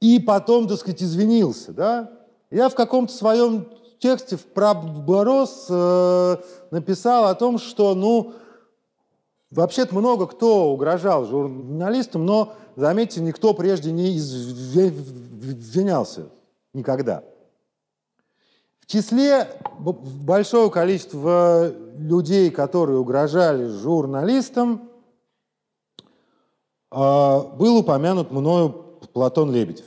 и 0.00 0.18
потом, 0.18 0.66
так 0.66 0.78
сказать, 0.78 1.02
извинился, 1.02 1.72
да? 1.72 2.10
Я 2.50 2.68
в 2.68 2.74
каком-то 2.74 3.12
своем 3.12 3.68
тексте 3.98 4.36
в 4.36 4.46
проброс 4.46 5.66
э, 5.68 6.36
написал 6.70 7.26
о 7.26 7.34
том, 7.34 7.58
что, 7.58 7.94
ну, 7.94 8.32
вообще-то 9.50 9.94
много 9.94 10.26
кто 10.26 10.72
угрожал 10.72 11.26
журналистам, 11.26 12.24
но, 12.24 12.54
заметьте, 12.76 13.20
никто 13.20 13.52
прежде 13.52 13.92
не 13.92 14.16
извинялся 14.16 16.30
никогда. 16.72 17.24
Числе 18.90 19.46
большого 19.78 20.68
количества 20.68 21.72
людей, 21.96 22.50
которые 22.50 22.98
угрожали 22.98 23.68
журналистам, 23.68 24.90
э, 26.90 26.96
был 26.96 27.76
упомянут 27.76 28.32
мною 28.32 28.70
Платон 29.12 29.52
Лебедев. 29.52 29.84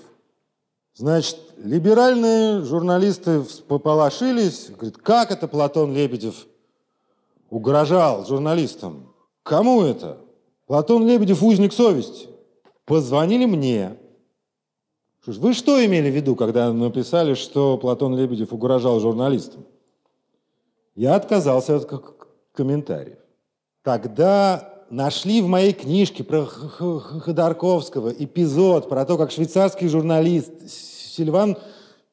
Значит, 0.95 1.37
либеральные 1.57 2.61
журналисты 2.61 3.41
пополошились, 3.67 4.69
говорят, 4.69 4.95
как 4.95 5.31
это 5.31 5.49
Платон 5.49 5.93
Лебедев 5.93 6.47
угрожал 7.49 8.25
журналистам? 8.25 9.13
Кому 9.43 9.81
это? 9.81 10.19
Платон 10.65 11.05
Лебедев 11.05 11.43
узник 11.43 11.73
совести. 11.73 12.29
Позвонили 12.85 13.47
мне. 13.47 13.97
Вы 15.25 15.53
что 15.53 15.83
имели 15.83 16.09
в 16.09 16.13
виду, 16.13 16.35
когда 16.35 16.71
написали, 16.73 17.33
что 17.33 17.77
Платон 17.77 18.15
Лебедев 18.15 18.51
угрожал 18.51 18.99
журналистам? 18.99 19.65
Я 20.95 21.15
отказался 21.15 21.77
от 21.77 21.89
комментариев. 22.51 23.19
Тогда 23.83 24.83
нашли 24.89 25.41
в 25.41 25.47
моей 25.47 25.73
книжке 25.73 26.23
про 26.23 26.45
Ходорковского 26.45 28.09
эпизод 28.09 28.89
про 28.89 29.05
то, 29.05 29.17
как 29.17 29.31
швейцарский 29.31 29.87
журналист 29.87 30.69
Сильван 30.69 31.57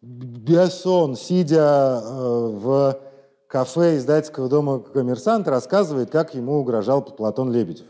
Биасон, 0.01 1.16
сидя 1.16 2.01
э, 2.03 2.09
в 2.09 3.01
кафе 3.49 3.96
издательского 3.96 4.49
дома 4.49 4.79
«Коммерсант», 4.81 5.46
рассказывает, 5.49 6.11
как 6.11 6.35
ему 6.35 6.59
угрожал 6.59 7.03
Платон 7.03 7.53
Лебедев. 7.53 7.87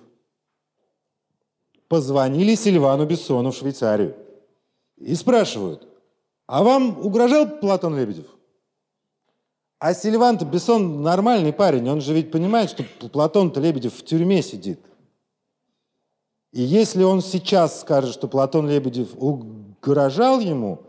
Позвонили 1.88 2.54
Сильвану 2.54 3.06
Бессону 3.06 3.52
в 3.52 3.56
Швейцарию 3.56 4.16
и 5.00 5.14
спрашивают, 5.14 5.88
а 6.46 6.62
вам 6.62 7.04
угрожал 7.04 7.48
Платон 7.48 7.98
Лебедев? 7.98 8.26
А 9.78 9.94
Сильван-то 9.94 10.44
Бессон 10.44 11.02
нормальный 11.02 11.54
парень, 11.54 11.88
он 11.88 12.02
же 12.02 12.12
ведь 12.12 12.30
понимает, 12.30 12.70
что 12.70 12.84
Платон-то 13.08 13.60
Лебедев 13.60 13.94
в 13.94 14.04
тюрьме 14.04 14.42
сидит. 14.42 14.78
И 16.52 16.60
если 16.60 17.02
он 17.02 17.22
сейчас 17.22 17.80
скажет, 17.80 18.12
что 18.12 18.28
Платон 18.28 18.68
Лебедев 18.68 19.08
угрожал 19.16 20.40
ему, 20.40 20.82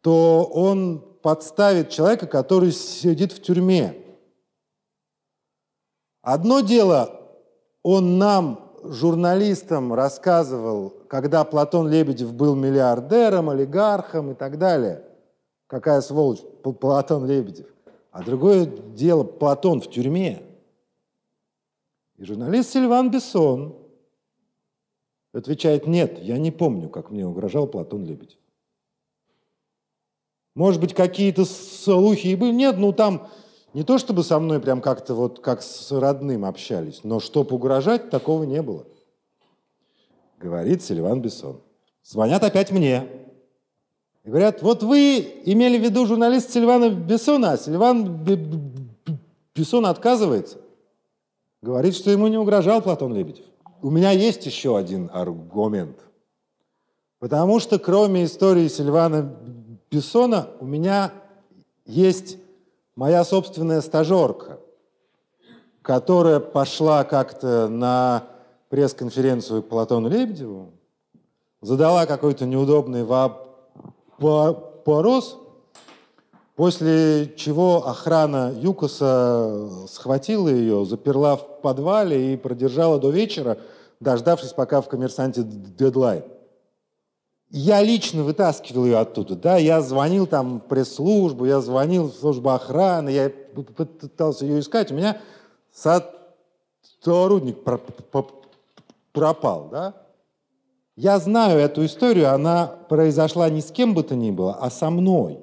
то 0.00 0.44
он 0.52 1.04
подставит 1.22 1.90
человека, 1.90 2.26
который 2.26 2.72
сидит 2.72 3.32
в 3.32 3.42
тюрьме. 3.42 3.94
Одно 6.22 6.60
дело, 6.60 7.20
он 7.82 8.18
нам, 8.18 8.72
журналистам, 8.82 9.94
рассказывал, 9.94 10.99
когда 11.10 11.42
Платон 11.42 11.88
Лебедев 11.88 12.32
был 12.32 12.54
миллиардером, 12.54 13.50
олигархом 13.50 14.30
и 14.30 14.34
так 14.34 14.58
далее. 14.58 15.02
Какая 15.66 16.02
сволочь 16.02 16.38
Платон 16.62 17.26
Лебедев. 17.26 17.66
А 18.12 18.22
другое 18.22 18.64
дело, 18.64 19.24
Платон 19.24 19.80
в 19.80 19.90
тюрьме. 19.90 20.40
И 22.16 22.24
журналист 22.24 22.70
Сильван 22.70 23.10
Бессон 23.10 23.74
отвечает, 25.32 25.88
нет, 25.88 26.20
я 26.20 26.38
не 26.38 26.52
помню, 26.52 26.88
как 26.88 27.10
мне 27.10 27.26
угрожал 27.26 27.66
Платон 27.66 28.04
Лебедев. 28.04 28.38
Может 30.54 30.80
быть, 30.80 30.94
какие-то 30.94 31.44
слухи 31.44 32.28
и 32.28 32.36
были. 32.36 32.52
Нет, 32.52 32.76
ну 32.78 32.92
там 32.92 33.26
не 33.74 33.82
то 33.82 33.98
чтобы 33.98 34.22
со 34.22 34.38
мной 34.38 34.60
прям 34.60 34.80
как-то 34.80 35.14
вот 35.14 35.40
как 35.40 35.60
с 35.60 35.90
родным 35.90 36.44
общались, 36.44 37.00
но 37.02 37.18
чтоб 37.18 37.52
угрожать, 37.52 38.10
такого 38.10 38.44
не 38.44 38.62
было. 38.62 38.86
Говорит 40.40 40.82
Сильван 40.82 41.20
Бессон. 41.20 41.60
Звонят 42.02 42.42
опять 42.42 42.70
мне. 42.72 43.06
И 44.24 44.30
говорят, 44.30 44.62
вот 44.62 44.82
вы 44.82 45.18
имели 45.44 45.76
в 45.78 45.82
виду 45.82 46.06
журналист 46.06 46.50
Сильвана 46.50 46.88
Бессона, 46.88 47.52
а 47.52 47.58
Сильван 47.58 48.24
Бессон 49.54 49.84
отказывается. 49.84 50.58
Говорит, 51.60 51.94
что 51.94 52.10
ему 52.10 52.26
не 52.28 52.38
угрожал 52.38 52.80
Платон 52.80 53.14
Лебедев. 53.14 53.44
У 53.82 53.90
меня 53.90 54.12
есть 54.12 54.46
еще 54.46 54.78
один 54.78 55.10
аргумент. 55.12 55.98
Потому 57.18 57.60
что 57.60 57.78
кроме 57.78 58.24
истории 58.24 58.68
Сильвана 58.68 59.36
Бессона 59.90 60.48
у 60.58 60.64
меня 60.64 61.12
есть 61.84 62.38
моя 62.96 63.24
собственная 63.24 63.82
стажерка, 63.82 64.58
которая 65.82 66.40
пошла 66.40 67.04
как-то 67.04 67.68
на 67.68 68.29
пресс-конференцию 68.70 69.62
к 69.62 69.68
Платону 69.68 70.08
Лебедеву, 70.08 70.72
задала 71.60 72.06
какой-то 72.06 72.46
неудобный 72.46 73.04
вопрос, 74.18 75.36
после 76.54 77.34
чего 77.36 77.86
охрана 77.86 78.54
ЮКОСа 78.56 79.86
схватила 79.88 80.48
ее, 80.48 80.86
заперла 80.86 81.36
в 81.36 81.60
подвале 81.60 82.32
и 82.32 82.36
продержала 82.36 82.98
до 82.98 83.10
вечера, 83.10 83.58
дождавшись, 83.98 84.52
пока 84.52 84.80
в 84.80 84.88
«Коммерсанте» 84.88 85.42
дедлайн. 85.42 86.22
Я 87.52 87.82
лично 87.82 88.22
вытаскивал 88.22 88.84
ее 88.84 88.98
оттуда, 88.98 89.34
да, 89.34 89.56
я 89.56 89.82
звонил 89.82 90.28
там 90.28 90.60
в 90.60 90.66
пресс-службу, 90.66 91.44
я 91.44 91.60
звонил 91.60 92.04
в 92.04 92.14
службу 92.14 92.50
охраны, 92.50 93.10
я 93.10 93.28
пытался 93.28 94.44
ее 94.46 94.60
искать, 94.60 94.92
у 94.92 94.94
меня 94.94 95.20
сотрудник 95.72 97.64
пропал, 99.12 99.68
да. 99.70 99.94
Я 100.96 101.18
знаю 101.18 101.58
эту 101.58 101.84
историю, 101.84 102.32
она 102.32 102.66
произошла 102.66 103.48
не 103.48 103.60
с 103.60 103.70
кем 103.70 103.94
бы 103.94 104.02
то 104.02 104.14
ни 104.14 104.30
было, 104.30 104.54
а 104.54 104.70
со 104.70 104.90
мной. 104.90 105.40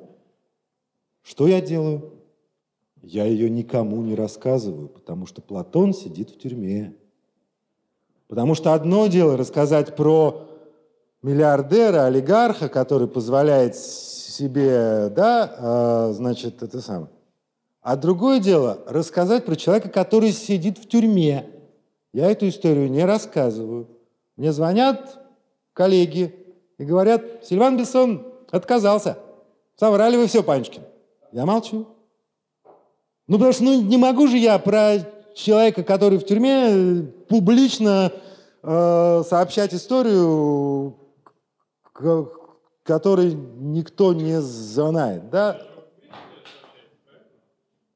Что 1.23 1.47
я 1.47 1.61
делаю? 1.61 2.13
Я 3.01 3.25
ее 3.25 3.49
никому 3.49 4.01
не 4.01 4.15
рассказываю, 4.15 4.87
потому 4.87 5.25
что 5.25 5.41
Платон 5.41 5.93
сидит 5.93 6.29
в 6.29 6.37
тюрьме. 6.37 6.95
Потому 8.27 8.53
что 8.53 8.73
одно 8.73 9.07
дело 9.07 9.37
рассказать 9.37 9.95
про 9.95 10.47
миллиардера, 11.21 12.05
олигарха, 12.05 12.69
который 12.69 13.07
позволяет 13.07 13.75
себе, 13.75 15.09
да, 15.09 15.55
а, 15.57 16.13
значит, 16.13 16.61
это 16.61 16.81
самое. 16.81 17.09
А 17.81 17.95
другое 17.95 18.39
дело 18.39 18.83
рассказать 18.85 19.45
про 19.45 19.55
человека, 19.55 19.89
который 19.89 20.31
сидит 20.31 20.77
в 20.77 20.87
тюрьме. 20.87 21.49
Я 22.13 22.31
эту 22.31 22.47
историю 22.47 22.89
не 22.89 23.05
рассказываю. 23.05 23.87
Мне 24.35 24.51
звонят 24.51 25.19
коллеги 25.73 26.35
и 26.77 26.83
говорят, 26.83 27.23
Сильван 27.43 27.77
Бессон 27.77 28.25
отказался. 28.51 29.19
Соврали 29.75 30.17
вы 30.17 30.27
все, 30.27 30.43
Панчкин. 30.43 30.83
Я 31.31 31.45
молчу. 31.45 31.87
Ну, 33.27 33.35
потому 33.35 33.53
что 33.53 33.63
ну, 33.63 33.81
не 33.81 33.97
могу 33.97 34.27
же 34.27 34.37
я 34.37 34.57
про 34.57 34.99
человека, 35.35 35.83
который 35.83 36.17
в 36.17 36.25
тюрьме, 36.25 37.03
публично 37.27 38.11
э, 38.63 39.23
сообщать 39.27 39.73
историю, 39.73 40.95
которой 42.83 43.33
никто 43.33 44.13
не 44.13 44.41
знает, 44.41 45.29
да? 45.29 45.61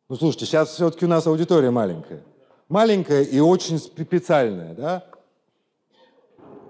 Ну, 0.09 0.15
слушайте, 0.17 0.45
сейчас 0.45 0.69
все-таки 0.69 1.05
у 1.05 1.07
нас 1.07 1.25
аудитория 1.25 1.71
маленькая. 1.71 2.23
Маленькая 2.71 3.23
и 3.23 3.41
очень 3.41 3.79
специальная, 3.79 4.73
да? 4.73 5.03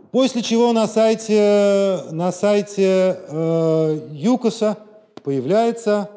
После 0.09 0.41
чего 0.41 0.73
на 0.73 0.87
сайте, 0.87 2.05
на 2.09 2.31
сайте 2.31 3.19
э, 3.19 4.09
ЮКОСа 4.11 4.79
появляется 5.21 6.09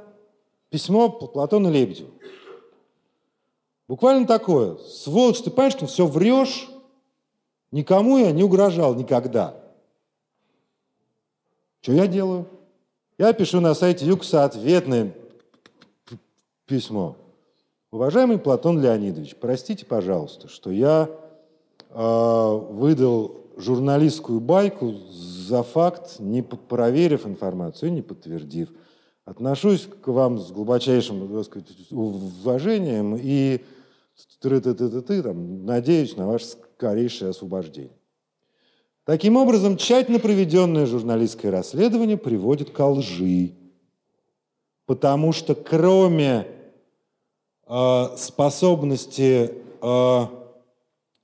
письмо 0.71 1.11
Платона 1.11 1.69
Лебедева. 1.69 2.09
Буквально 3.87 4.27
такое. 4.27 4.79
Сволочь 4.79 5.43
ты, 5.43 5.51
Паншкин, 5.51 5.87
все 5.87 6.07
врешь, 6.07 6.67
никому 7.71 8.17
я 8.17 8.33
не 8.33 8.43
угрожал 8.43 8.95
никогда. 8.95 9.55
Что 11.83 11.93
я 11.93 12.07
делаю? 12.07 12.47
Я 13.19 13.35
пишу 13.35 13.61
на 13.61 13.75
сайте 13.75 14.07
ЮКСа 14.07 14.45
ответное 14.45 15.13
письмо. 16.65 17.17
Уважаемый 17.95 18.39
Платон 18.41 18.83
Леонидович, 18.83 19.37
простите, 19.37 19.87
пожалуйста, 19.87 20.49
что 20.49 20.73
я 20.73 21.09
э, 21.91 22.59
выдал 22.71 23.47
журналистскую 23.57 24.41
байку 24.41 24.95
за 25.13 25.63
факт, 25.63 26.17
не 26.19 26.43
проверив 26.43 27.25
информацию, 27.25 27.93
не 27.93 28.03
подтвердив. 28.03 28.71
Отношусь 29.25 29.87
к 30.03 30.09
вам 30.09 30.41
с 30.41 30.51
глубочайшим 30.51 31.33
так 31.33 31.45
сказать, 31.45 31.69
уважением 31.93 33.15
и 33.15 33.61
ты 34.41 34.49
-ты 34.49 35.23
там, 35.23 35.65
надеюсь 35.65 36.17
на 36.17 36.27
ваше 36.27 36.47
скорейшее 36.47 37.31
освобождение. 37.31 37.97
Таким 39.05 39.37
образом, 39.37 39.77
тщательно 39.77 40.19
проведенное 40.19 40.87
журналистское 40.87 41.53
расследование 41.53 42.17
приводит 42.17 42.71
к 42.71 42.85
лжи. 42.85 43.53
Потому 44.85 45.31
что 45.31 45.55
кроме 45.55 46.49
способности 48.17 49.53
э, 49.81 50.27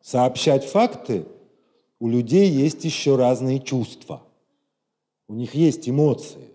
сообщать 0.00 0.64
факты, 0.64 1.26
у 1.98 2.08
людей 2.08 2.50
есть 2.50 2.84
еще 2.84 3.16
разные 3.16 3.60
чувства. 3.60 4.22
У 5.28 5.34
них 5.34 5.54
есть 5.54 5.88
эмоции. 5.88 6.48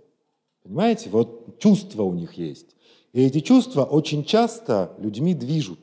Понимаете? 0.64 1.10
Вот 1.10 1.60
чувства 1.60 2.04
у 2.04 2.14
них 2.14 2.34
есть. 2.34 2.76
И 3.14 3.24
эти 3.24 3.40
чувства 3.40 3.84
очень 3.84 4.26
часто 4.26 4.94
людьми 4.98 5.34
движут. 5.34 5.80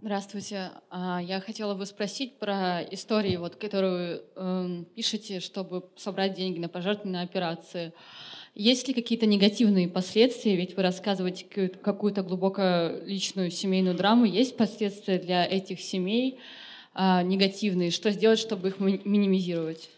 Здравствуйте. 0.00 0.72
А, 0.90 1.22
я 1.22 1.40
хотела 1.40 1.74
бы 1.74 1.86
спросить 1.86 2.38
про 2.40 2.82
истории, 2.90 3.36
вот, 3.36 3.54
которую 3.54 4.20
э, 4.34 4.84
пишете, 4.96 5.38
чтобы 5.38 5.84
собрать 5.96 6.34
деньги 6.34 6.58
на 6.58 6.68
пожертвованные 6.68 7.22
операции. 7.22 7.92
Есть 8.54 8.86
ли 8.86 8.92
какие-то 8.92 9.24
негативные 9.24 9.88
последствия? 9.88 10.56
Ведь 10.56 10.76
вы 10.76 10.82
рассказываете 10.82 11.46
какую-то 11.82 12.22
глубоко 12.22 12.90
личную 13.06 13.50
семейную 13.50 13.96
драму. 13.96 14.26
Есть 14.26 14.58
последствия 14.58 15.18
для 15.18 15.46
этих 15.46 15.80
семей 15.80 16.38
э, 16.94 17.22
негативные? 17.22 17.90
Что 17.90 18.10
сделать, 18.10 18.38
чтобы 18.38 18.68
их 18.68 18.78
минимизировать? 18.78 19.88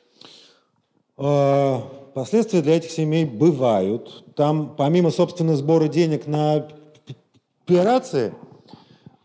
А, 1.16 1.80
последствия 2.14 2.62
для 2.62 2.76
этих 2.76 2.92
семей 2.92 3.24
бывают. 3.24 4.24
Там, 4.36 4.76
помимо, 4.76 5.11
собственно, 5.11 5.57
сбора 5.57 5.88
денег 5.88 6.28
на 6.28 6.68
операции, 7.64 8.34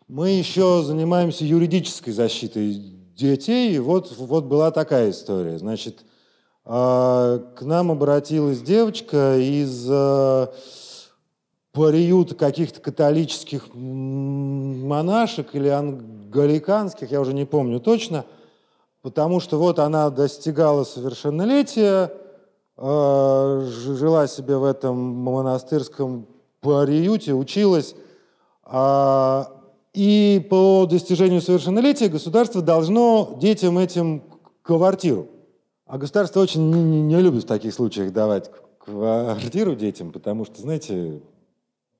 мы 0.08 0.32
еще 0.32 0.82
занимаемся 0.84 1.46
юридической 1.46 2.12
защитой 2.12 2.74
детей. 3.16 3.76
И 3.76 3.80
вот, 3.80 4.12
вот 4.18 4.46
была 4.46 4.72
такая 4.72 5.12
история. 5.12 5.60
Значит, 5.60 6.04
а, 6.04 6.09
к 6.66 7.62
нам 7.62 7.92
обратилась 7.92 8.62
девочка 8.62 9.38
из 9.38 9.88
а, 9.90 10.54
приюта 11.72 12.36
каких-то 12.36 12.80
католических 12.80 13.74
монашек 13.74 15.56
или 15.56 15.68
англиканских, 15.70 17.12
я 17.12 17.22
уже 17.22 17.34
не 17.34 17.46
помню 17.46 17.80
точно, 17.80 18.26
потому 19.02 19.40
что 19.40 19.58
вот 19.58 19.80
она 19.80 20.10
достигала 20.10 20.84
совершеннолетия, 20.84 22.12
а, 22.78 23.66
жила 23.68 24.28
себе 24.28 24.58
в 24.58 24.64
этом 24.64 24.98
монастырском 24.98 26.28
приюте, 26.62 27.34
училась, 27.34 27.96
и 29.94 30.48
по 30.50 30.86
достижению 30.86 31.42
совершеннолетия 31.42 32.10
государство 32.10 32.62
должно 32.62 33.38
детям 33.40 33.78
этим 33.80 34.24
квартиру. 34.62 35.28
А 35.90 35.98
государство 35.98 36.42
очень 36.42 36.70
не, 36.70 36.84
не, 36.84 37.02
не 37.02 37.20
любит 37.20 37.46
в 37.46 37.48
таких 37.48 37.74
случаях 37.74 38.14
давать 38.14 38.52
квартиру 38.78 39.76
детям, 39.76 40.12
потому 40.12 40.46
что, 40.46 40.62
знаете, 40.62 41.20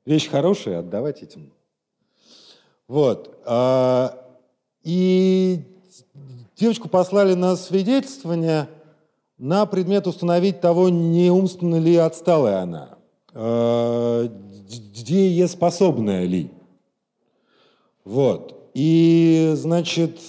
вещь 0.06 0.30
хорошая, 0.30 0.80
отдавать 0.80 1.24
этим. 1.24 1.52
Вот. 2.88 3.36
А, 3.46 4.16
и 4.84 5.62
девочку 6.56 6.88
послали 6.88 7.34
на 7.34 7.56
свидетельствование 7.56 8.70
на 9.40 9.66
предмет 9.66 10.06
установить 10.06 10.62
того, 10.62 10.90
не 10.90 11.32
умственно 11.32 11.80
ли 11.80 11.96
отсталая 11.96 12.60
она, 12.60 13.00
а, 13.34 14.28
дееспособная 14.28 16.26
ли. 16.26 16.52
Вот. 18.06 18.70
И, 18.76 19.54
значит, 19.56 20.20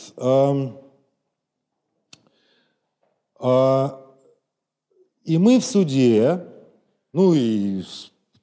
и 3.42 5.38
мы 5.38 5.58
в 5.58 5.64
суде, 5.64 6.46
ну 7.12 7.32
и 7.34 7.82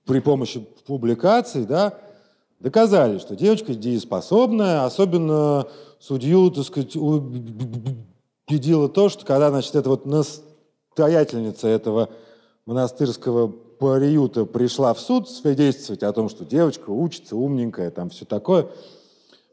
при 0.05 0.19
помощи 0.19 0.65
публикаций, 0.85 1.65
да, 1.65 1.99
доказали, 2.59 3.19
что 3.19 3.35
девочка 3.35 3.73
дееспособная, 3.73 4.85
особенно 4.85 5.67
судью, 5.99 6.49
так 6.51 6.65
сказать, 6.65 6.95
убедило 6.95 8.89
то, 8.89 9.09
что 9.09 9.25
когда, 9.25 9.49
значит, 9.49 9.75
эта 9.75 9.89
вот 9.89 10.05
настоятельница 10.05 11.67
этого 11.67 12.09
монастырского 12.65 13.47
приюта 13.47 14.45
пришла 14.45 14.93
в 14.93 14.99
суд 14.99 15.29
свидетельствовать 15.29 16.03
о 16.03 16.13
том, 16.13 16.29
что 16.29 16.45
девочка 16.45 16.89
учится, 16.89 17.35
умненькая, 17.35 17.91
там 17.91 18.09
все 18.09 18.25
такое– 18.25 18.67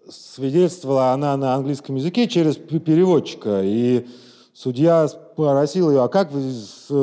свидетельствовала 0.08 1.12
она 1.12 1.36
на 1.36 1.54
английском 1.54 1.96
языке 1.96 2.28
через 2.28 2.56
переводчика, 2.56 3.62
и 3.62 4.06
судья 4.54 5.08
спросил 5.08 5.90
ее, 5.90 6.04
а 6.04 6.08
как 6.08 6.32
вы, 6.32 6.42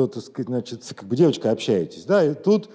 так 0.08 0.22
сказать, 0.22 0.48
значит, 0.48 0.82
как 0.96 1.06
бы 1.06 1.14
девочкой 1.14 1.52
общаетесь? 1.52 2.04
Да, 2.04 2.24
и 2.24 2.34
тут 2.34 2.70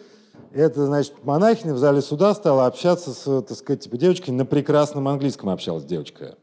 эта, 0.54 0.86
значит, 0.86 1.14
монахиня 1.24 1.74
в 1.74 1.78
зале 1.78 2.02
суда 2.02 2.34
стала 2.34 2.68
общаться 2.68 3.12
с, 3.12 3.42
так 3.42 3.58
сказать, 3.58 3.82
типа, 3.82 3.98
девочкой 3.98 4.34
на 4.34 4.46
прекрасном 4.46 5.08
английском 5.08 5.50
общалась 5.50 5.84
девочка. 5.84 6.38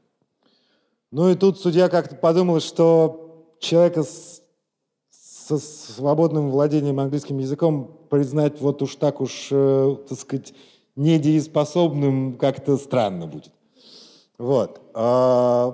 Ну 1.10 1.30
и 1.30 1.36
тут 1.36 1.60
судья 1.60 1.88
как-то 1.88 2.16
подумал, 2.16 2.60
что 2.60 3.46
человека 3.60 4.02
с, 4.02 4.42
со 5.10 5.58
свободным 5.58 6.50
владением 6.50 7.00
английским 7.00 7.38
языком 7.38 7.98
признать 8.10 8.60
вот 8.60 8.82
уж 8.82 8.96
так 8.96 9.20
уж, 9.20 9.48
э, 9.50 9.96
так 10.08 10.18
сказать, 10.18 10.54
недееспособным 10.96 12.36
как-то 12.36 12.76
странно 12.76 13.26
будет. 13.26 13.52
Вот. 14.38 14.80
А, 14.94 15.70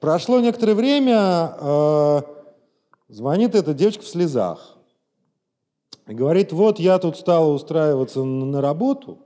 прошло 0.00 0.40
некоторое 0.40 0.74
время, 0.74 1.16
а, 1.18 2.22
звонит 3.08 3.54
эта 3.54 3.74
девочка 3.74 4.02
в 4.02 4.08
слезах. 4.08 4.76
И 6.06 6.14
говорит, 6.14 6.52
вот 6.52 6.78
я 6.78 6.98
тут 6.98 7.16
стала 7.16 7.52
устраиваться 7.52 8.22
на 8.22 8.60
работу, 8.60 9.18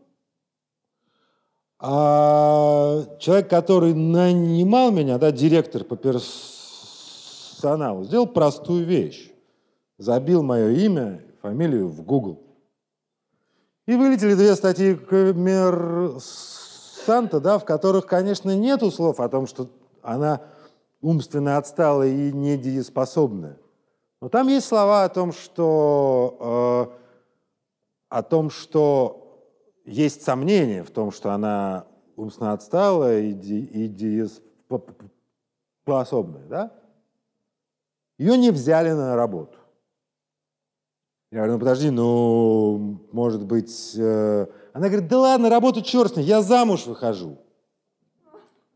а 1.79 3.05
человек, 3.19 3.49
который 3.49 3.95
нанимал 3.95 4.91
меня, 4.91 5.17
да, 5.19 5.31
директор 5.33 5.83
по 5.83 5.97
персоналу, 5.97 6.45
сделал 8.05 8.27
простую 8.27 8.85
вещь. 8.85 9.33
Забил 9.97 10.43
мое 10.43 10.71
имя, 10.73 11.23
фамилию 11.41 11.89
в 11.89 12.03
Google. 12.03 12.43
И 13.87 13.95
вылетели 13.97 14.35
две 14.35 14.55
статьи 14.57 14.95
коммерс 14.95 16.51
Санта, 17.07 17.41
да, 17.41 17.59
в 17.59 17.65
которых, 17.65 18.07
конечно, 18.07 18.55
нету 18.55 18.91
слов 18.91 19.19
о 19.21 19.29
том, 19.29 19.47
что 19.47 19.71
она 20.03 20.43
умственно 21.01 21.57
отстала 21.57 22.07
и 22.07 22.31
недееспособная. 22.33 23.59
Но 24.21 24.29
там 24.29 24.49
есть 24.49 24.67
слова 24.67 25.05
о 25.05 25.09
том, 25.09 25.33
что, 25.33 26.91
э, 26.91 26.93
о 28.11 28.23
том, 28.23 28.51
что 28.51 29.17
есть 29.85 30.23
сомнения 30.23 30.85
в 30.85 30.91
том, 30.91 31.11
что 31.11 31.33
она 31.33 31.87
умственно 32.17 32.53
отстала 32.53 33.19
и, 33.19 33.31
и 33.33 33.89
дееспособная. 33.89 36.47
Да? 36.49 36.71
Ее 38.19 38.37
не 38.37 38.51
взяли 38.51 38.91
на 38.91 39.17
работу. 39.17 39.57
Я 41.31 41.39
говорю, 41.39 41.55
ну 41.55 41.59
подожди, 41.61 41.89
ну, 41.91 43.01
может 43.13 43.47
быть, 43.47 43.95
э, 43.97 44.47
она 44.73 44.89
говорит, 44.89 45.09
да 45.09 45.21
ладно, 45.21 45.49
работу 45.49 45.81
черт 45.81 46.17
с 46.17 46.19
я 46.19 46.43
замуж 46.43 46.87
выхожу. 46.87 47.39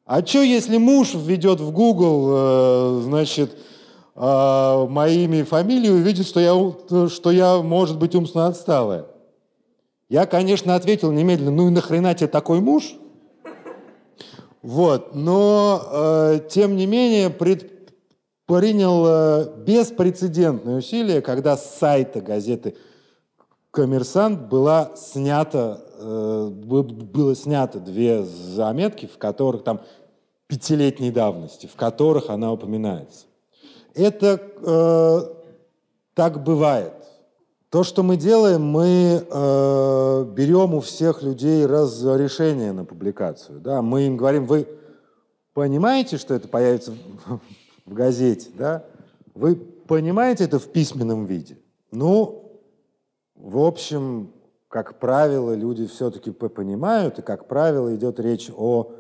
А 0.05 0.25
что, 0.25 0.43
если 0.43 0.77
муж 0.77 1.15
введет 1.15 1.61
в 1.61 1.71
Google, 1.73 2.29
э, 2.29 3.01
значит, 3.05 3.57
э, 4.15 4.87
мое 4.89 5.13
имя 5.13 5.41
и 5.41 5.45
фамилию 5.45 5.95
увидит, 5.95 6.27
что 6.27 6.41
я, 6.41 7.09
что 7.09 7.31
я, 7.31 7.63
может 7.63 7.99
быть, 7.99 8.15
умственно 8.15 8.47
отсталая? 8.47 9.07
Я, 10.11 10.27
конечно, 10.27 10.75
ответил 10.75 11.11
немедленно, 11.11 11.53
ну 11.53 11.69
и 11.69 11.71
нахрена 11.71 12.15
тебе 12.15 12.29
такой 12.29 12.61
муж? 12.61 12.97
Вот, 14.61 15.15
но, 15.15 15.83
э, 15.91 16.41
тем 16.51 16.77
не 16.77 16.85
менее, 16.85 17.31
предпринял 17.31 19.05
э, 19.07 19.57
беспрецедентные 19.65 20.77
усилия, 20.77 21.23
когда 21.23 21.57
с 21.57 21.79
сайта 21.79 22.21
газеты 22.21 22.77
«Коммерсант» 23.71 24.49
была 24.49 24.93
снята 24.97 25.81
Э, 25.99 26.49
было 26.51 27.35
снято 27.35 27.81
две 27.81 28.25
заметки, 28.25 29.07
в 29.07 29.19
которых 29.19 29.65
там 29.65 29.81
пятилетней 30.47 31.11
давности, 31.11 31.67
в 31.67 31.75
которых 31.77 32.31
она 32.31 32.53
упоминается. 32.53 33.27
Это 33.95 34.41
э, 34.61 35.35
так 36.15 36.43
бывает. 36.43 36.93
То, 37.71 37.83
что 37.83 38.03
мы 38.03 38.17
делаем, 38.17 38.63
мы 38.63 39.27
э, 39.29 40.25
берем 40.33 40.75
у 40.75 40.81
всех 40.81 41.23
людей 41.23 41.67
разрешение 41.67 42.73
на 42.73 42.85
публикацию. 42.85 43.61
Да? 43.61 43.83
Мы 43.83 44.07
им 44.07 44.17
говорим, 44.17 44.47
вы 44.47 44.69
понимаете, 45.55 46.17
что 46.17 46.35
это 46.35 46.47
появится 46.47 46.93
в, 46.93 47.41
в 47.87 47.95
газете? 47.95 48.51
Да? 48.55 48.85
Вы 49.35 49.57
понимаете 49.57 50.45
это 50.45 50.59
в 50.59 50.69
письменном 50.69 51.27
виде? 51.27 51.59
Ну, 51.91 52.61
в 53.35 53.59
общем, 53.59 54.31
как 54.75 54.99
правило, 54.99 55.55
люди 55.55 55.87
все-таки 55.87 56.33
понимают, 56.33 57.21
и, 57.21 57.23
как 57.23 57.47
правило, 57.47 57.95
идет 57.95 58.19
речь 58.19 58.51
о 58.57 58.91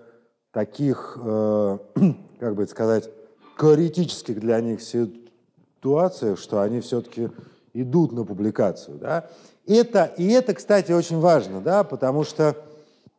таких, 0.53 1.19
э, 1.21 1.79
как 2.39 2.55
бы 2.55 2.65
сказать, 2.69 3.11
теоретических 3.59 4.39
для 4.39 4.61
них 4.61 4.81
ситуациях, 4.81 6.39
что 6.39 6.61
они 6.61 6.81
все-таки 6.81 7.29
идут 7.73 8.13
на 8.13 8.25
публикацию. 8.25 8.99
Да? 8.99 9.29
Это, 9.67 10.05
и 10.17 10.29
это, 10.29 10.55
кстати, 10.55 10.93
очень 10.93 11.19
важно, 11.19 11.61
да, 11.61 11.83
потому 11.83 12.23
что 12.23 12.57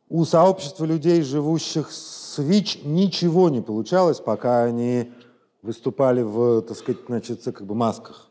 у 0.07 0.23
сообщества 0.23 0.85
людей, 0.85 1.23
живущих 1.23 1.91
с 1.91 2.37
ВИЧ, 2.41 2.85
ничего 2.85 3.49
не 3.49 3.59
получалось, 3.59 4.21
пока 4.21 4.63
они 4.63 5.11
выступали 5.61 6.21
в, 6.21 6.61
так 6.61 6.77
сказать, 6.77 7.01
значит, 7.07 7.43
как 7.43 7.65
бы 7.65 7.75
масках. 7.75 8.29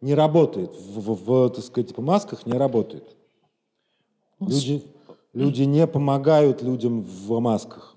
Не 0.00 0.14
работает. 0.14 0.70
В, 0.74 0.98
в, 0.98 1.26
в 1.26 1.50
так 1.50 1.62
сказать, 1.62 1.88
типа 1.88 2.00
масках 2.00 2.46
не 2.46 2.56
работает. 2.56 3.16
Люди, 4.40 4.82
люди 5.32 5.62
не 5.62 5.86
помогают 5.86 6.62
людям 6.62 7.00
в 7.02 7.40
масках. 7.40 7.96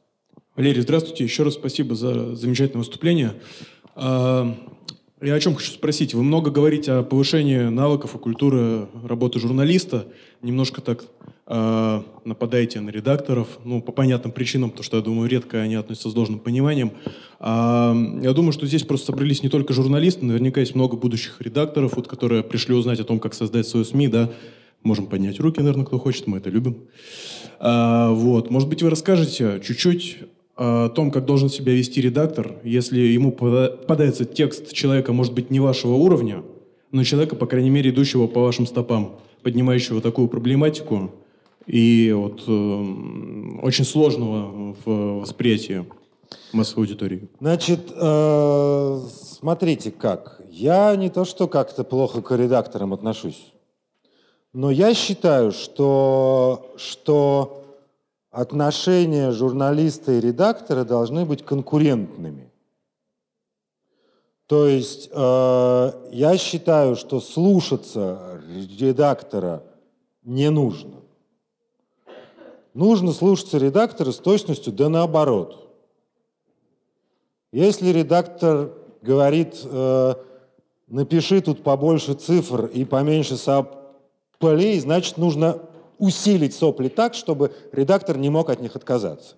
Валерий, 0.56 0.82
здравствуйте. 0.82 1.26
Еще 1.26 1.44
раз 1.44 1.56
спасибо 1.56 1.96
за 1.96 2.36
замечательное 2.36 2.80
выступление. 2.80 3.34
А, 3.96 4.56
я 5.22 5.34
о 5.34 5.40
чем 5.42 5.56
хочу 5.56 5.72
спросить. 5.72 6.14
Вы 6.14 6.24
много 6.24 6.50
говорите 6.50 6.94
о 6.94 7.04
повышении 7.04 7.64
навыков 7.64 8.16
и 8.16 8.20
культуры 8.20 8.88
работы 9.04 9.40
журналиста. 9.40 10.08
Немножко 10.42 10.80
так 10.80 11.04
э, 11.46 12.02
нападаете 12.24 12.80
на 12.80 12.90
редакторов, 12.90 13.60
ну, 13.66 13.82
по 13.82 13.92
понятным 13.92 14.32
причинам, 14.32 14.70
потому 14.70 14.86
что, 14.86 14.96
я 14.96 15.04
думаю, 15.04 15.30
редко 15.30 15.60
они 15.60 15.76
относятся 15.76 16.10
с 16.10 16.14
должным 16.14 16.40
пониманием. 16.40 16.94
А, 17.42 17.94
я 18.22 18.32
думаю, 18.32 18.54
что 18.54 18.66
здесь 18.66 18.84
просто 18.84 19.08
собрались 19.08 19.44
не 19.44 19.50
только 19.50 19.74
журналисты, 19.74 20.24
наверняка 20.24 20.62
есть 20.62 20.74
много 20.74 20.96
будущих 20.96 21.42
редакторов, 21.42 21.98
вот, 21.98 22.08
которые 22.08 22.44
пришли 22.44 22.74
узнать 22.74 23.02
о 23.02 23.04
том, 23.04 23.20
как 23.20 23.34
создать 23.34 23.68
свою 23.68 23.84
СМИ, 23.84 24.08
да. 24.08 24.32
Можем 24.84 25.08
поднять 25.08 25.40
руки, 25.40 25.60
наверное, 25.60 25.86
кто 25.86 26.00
хочет, 26.00 26.28
мы 26.28 26.38
это 26.38 26.50
любим. 26.50 26.88
А, 27.60 28.12
вот. 28.12 28.50
Может 28.50 28.70
быть, 28.70 28.82
вы 28.82 28.90
расскажете 28.90 29.60
чуть-чуть 29.64 30.20
о 30.56 30.90
том, 30.90 31.12
как 31.12 31.26
должен 31.26 31.50
себя 31.50 31.74
вести 31.74 32.02
редактор, 32.02 32.56
если 32.64 33.00
ему 33.00 33.32
попадается 33.32 34.26
текст 34.26 34.74
человека, 34.74 35.14
может 35.14 35.34
быть, 35.34 35.50
не 35.52 35.62
вашего 35.62 35.94
уровня, 35.94 36.44
но 36.92 37.04
человека, 37.04 37.36
по 37.38 37.46
крайней 37.46 37.70
мере, 37.70 37.92
идущего 37.92 38.28
по 38.28 38.42
вашим 38.42 38.68
стопам, 38.68 39.20
поднимающего 39.42 40.02
такую 40.02 40.28
проблематику 40.28 41.12
и 41.66 42.12
вот, 42.14 42.44
э, 42.48 43.62
очень 43.62 43.86
сложного 43.86 44.76
в 44.84 45.22
восприятии 45.22 45.86
массовой 46.52 46.86
аудитории. 46.86 47.30
Значит, 47.40 47.92
э, 47.96 49.02
смотрите 49.40 49.92
как. 49.92 50.42
Я 50.50 50.96
не 50.96 51.10
то, 51.10 51.24
что 51.24 51.48
как-то 51.48 51.84
плохо 51.84 52.22
к 52.22 52.36
редакторам 52.36 52.94
отношусь, 52.94 53.54
но 54.60 54.72
я 54.72 54.94
считаю, 54.94 55.54
что, 55.54 56.74
что 56.76 57.64
отношения 58.30 59.32
журналиста 59.32 60.12
и 60.12 60.20
редактора 60.20 60.84
должны 60.84 61.24
быть 61.24 61.46
конкурентными. 61.46 62.52
То 64.48 64.68
есть 64.68 65.12
э, 65.14 65.92
я 66.12 66.38
считаю, 66.38 66.98
что 66.98 67.22
слушаться 67.22 68.42
редактора 68.78 69.64
не 70.24 70.50
нужно. 70.50 70.98
Нужно 72.74 73.14
слушаться 73.14 73.60
редактора 73.60 74.12
с 74.12 74.18
точностью 74.18 74.74
да 74.74 74.90
наоборот. 74.90 75.70
Если 77.54 77.92
редактор 77.94 78.74
говорит, 79.02 79.58
э, 79.64 80.16
напиши 80.88 81.40
тут 81.40 81.64
побольше 81.64 82.14
цифр 82.14 82.66
и 82.66 82.84
поменьше 82.84 83.38
соплей, 84.40 84.80
значит, 84.80 85.18
нужно 85.18 85.60
усилить 85.98 86.56
сопли 86.56 86.88
так, 86.88 87.14
чтобы 87.14 87.54
редактор 87.72 88.18
не 88.18 88.30
мог 88.30 88.50
от 88.50 88.62
них 88.62 88.76
отказаться. 88.76 89.36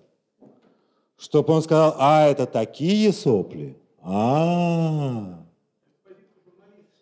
Чтобы 1.16 1.52
он 1.54 1.62
сказал, 1.62 1.94
а, 1.98 2.26
это 2.26 2.46
такие 2.46 3.12
сопли? 3.12 3.76
А, 4.02 5.38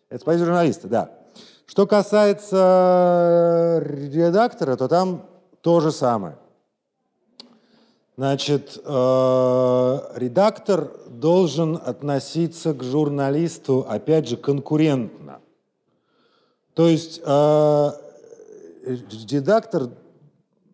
Это 0.09 0.21
с 0.21 0.25
позиции 0.25 0.47
журналиста, 0.47 0.89
да. 0.89 1.11
Что 1.67 1.87
касается 1.87 3.81
редактора, 3.85 4.77
то 4.77 4.89
там 4.89 5.27
то 5.61 5.81
же 5.81 5.93
самое. 5.93 6.37
Значит, 8.17 8.77
э, 8.85 9.99
редактор 10.17 10.91
должен 11.09 11.77
относиться 11.77 12.75
к 12.75 12.83
журналисту, 12.83 13.87
опять 13.89 14.29
же, 14.29 14.37
конкурентно. 14.37 15.41
То 16.75 16.89
есть 16.89 17.21
э, 17.25 17.91
редактор 19.29 19.91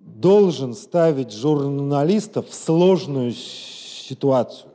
должен 0.01 0.75
ставить 0.75 1.33
журналистов 1.33 2.49
в 2.49 2.55
сложную 2.55 3.33
ситуацию. 3.33 4.71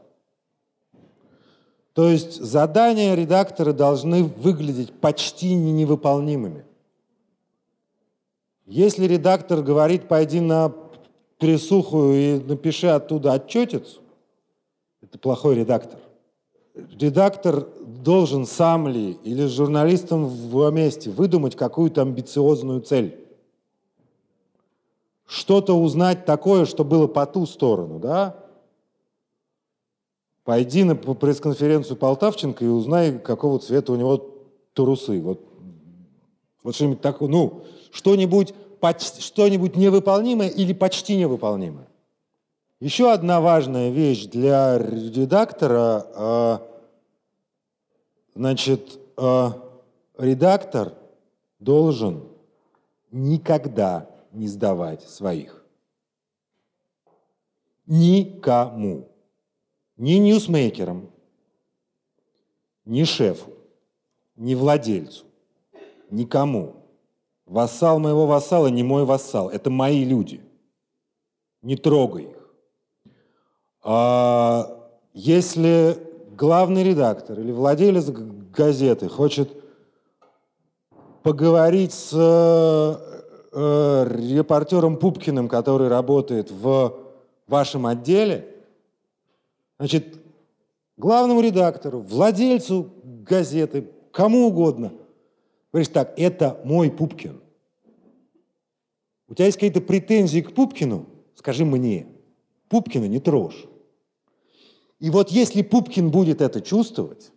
То 1.93 2.09
есть 2.09 2.41
задания 2.41 3.15
редактора 3.15 3.73
должны 3.73 4.23
выглядеть 4.23 4.93
почти 4.93 5.53
невыполнимыми. 5.53 6.65
Если 8.65 9.05
редактор 9.05 9.61
говорит, 9.61 10.07
пойди 10.07 10.39
на 10.39 10.73
присуху 11.37 12.13
и 12.13 12.39
напиши 12.39 12.87
оттуда 12.87 13.33
отчетец, 13.33 13.99
это 15.01 15.17
плохой 15.17 15.55
редактор. 15.55 15.99
Редактор 16.73 17.67
должен 18.03 18.45
сам 18.45 18.87
ли 18.87 19.11
или 19.23 19.47
с 19.47 19.51
журналистом 19.51 20.27
вместе 20.27 21.09
выдумать 21.09 21.55
какую-то 21.55 22.01
амбициозную 22.01 22.81
цель 22.81 23.17
что-то 25.27 25.79
узнать 25.79 26.25
такое, 26.25 26.65
что 26.65 26.83
было 26.83 27.07
по 27.07 27.25
ту 27.25 27.45
сторону, 27.45 27.99
да? 27.99 28.35
Пойди 30.43 30.83
на 30.83 30.95
пресс-конференцию 30.95 31.95
Полтавченко 31.95 32.65
и 32.65 32.67
узнай, 32.67 33.17
какого 33.17 33.59
цвета 33.59 33.93
у 33.93 33.95
него 33.95 34.35
трусы. 34.73 35.21
Вот, 35.21 35.41
вот 36.63 36.75
что-нибудь 36.75 37.01
такое, 37.01 37.29
ну, 37.29 37.63
что-нибудь 37.91 38.53
что 39.19 39.47
невыполнимое 39.47 40.49
или 40.49 40.73
почти 40.73 41.15
невыполнимое. 41.15 41.87
Еще 42.79 43.11
одна 43.11 43.39
важная 43.39 43.91
вещь 43.91 44.25
для 44.25 44.79
редактора, 44.79 46.07
э, 46.15 46.57
значит, 48.35 48.99
э, 49.17 49.47
редактор 50.17 50.93
должен 51.59 52.27
никогда 53.11 54.09
не 54.31 54.47
сдавать 54.47 55.03
своих. 55.03 55.63
Никому. 57.85 59.09
Ни 59.97 60.13
ньюсмейкерам, 60.13 61.11
ни 62.85 63.03
шефу, 63.03 63.51
ни 64.35 64.55
владельцу, 64.55 65.25
никому. 66.09 66.77
Вассал 67.45 67.99
моего 67.99 68.25
вассала 68.25 68.67
не 68.67 68.81
мой 68.81 69.05
вассал, 69.05 69.49
это 69.49 69.69
мои 69.69 70.03
люди. 70.03 70.41
Не 71.61 71.75
трогай 71.75 72.23
их. 72.23 72.53
А 73.83 74.89
если 75.13 76.10
главный 76.41 76.83
редактор 76.83 77.39
или 77.39 77.51
владелец 77.51 78.09
газеты 78.09 79.07
хочет 79.07 79.47
поговорить 81.21 81.93
с 81.93 82.11
э, 83.53 84.07
репортером 84.09 84.97
Пупкиным, 84.97 85.47
который 85.47 85.87
работает 85.87 86.49
в 86.49 86.97
вашем 87.45 87.85
отделе, 87.85 88.55
значит, 89.77 90.17
главному 90.97 91.41
редактору, 91.41 91.99
владельцу 91.99 92.89
газеты, 93.03 93.91
кому 94.11 94.47
угодно, 94.47 94.93
говоришь 95.71 95.89
так, 95.89 96.11
это 96.17 96.59
мой 96.63 96.89
Пупкин. 96.89 97.39
У 99.27 99.35
тебя 99.35 99.45
есть 99.45 99.57
какие-то 99.57 99.81
претензии 99.81 100.39
к 100.41 100.55
Пупкину? 100.55 101.05
Скажи 101.35 101.65
мне. 101.65 102.07
Пупкина 102.67 103.05
не 103.05 103.19
трожь. 103.19 103.67
И 105.01 105.09
вот 105.09 105.31
если 105.31 105.63
Пупкин 105.63 106.11
будет 106.11 106.41
это 106.41 106.61
чувствовать, 106.61 107.31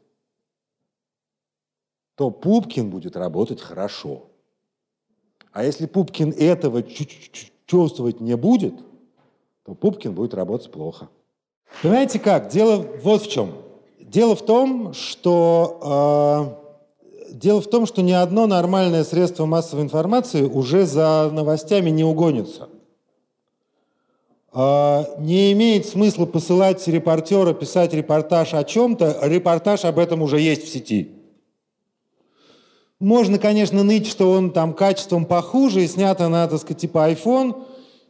то 2.14 2.30
Пупкин 2.30 2.90
будет 2.90 3.16
работать 3.16 3.60
хорошо. 3.62 4.26
А 5.50 5.64
если 5.64 5.86
Пупкин 5.86 6.32
этого 6.32 6.84
чувствовать 7.64 8.20
не 8.20 8.36
будет, 8.36 8.74
то 9.64 9.74
Пупкин 9.74 10.12
будет 10.12 10.34
работать 10.34 10.70
плохо. 10.70 11.08
Понимаете 11.82 12.18
как? 12.18 12.48
Дело 12.48 12.86
вот 13.02 13.22
в 13.22 13.30
чем. 13.30 13.52
Дело 13.98 14.36
в 14.36 14.44
том, 14.44 14.92
что 14.92 16.60
э, 17.30 17.32
дело 17.32 17.62
в 17.62 17.70
том, 17.70 17.86
что 17.86 18.02
ни 18.02 18.12
одно 18.12 18.46
нормальное 18.46 19.04
средство 19.04 19.46
массовой 19.46 19.84
информации 19.84 20.42
уже 20.42 20.84
за 20.84 21.30
новостями 21.32 21.88
не 21.88 22.04
угонится. 22.04 22.68
А, 24.56 25.04
не 25.18 25.52
имеет 25.52 25.84
смысла 25.84 26.26
посылать 26.26 26.86
репортера 26.86 27.52
писать 27.52 27.92
репортаж 27.92 28.54
о 28.54 28.62
чем-то, 28.62 29.18
репортаж 29.22 29.84
об 29.84 29.98
этом 29.98 30.22
уже 30.22 30.38
есть 30.38 30.64
в 30.64 30.68
сети. 30.68 31.10
Можно, 33.00 33.40
конечно, 33.40 33.82
ныть, 33.82 34.06
что 34.06 34.30
он 34.30 34.52
там 34.52 34.72
качеством 34.72 35.26
похуже 35.26 35.82
и 35.82 35.88
снято 35.88 36.28
на, 36.28 36.46
так 36.46 36.60
сказать, 36.60 36.80
типа 36.80 37.10
iPhone. 37.10 37.64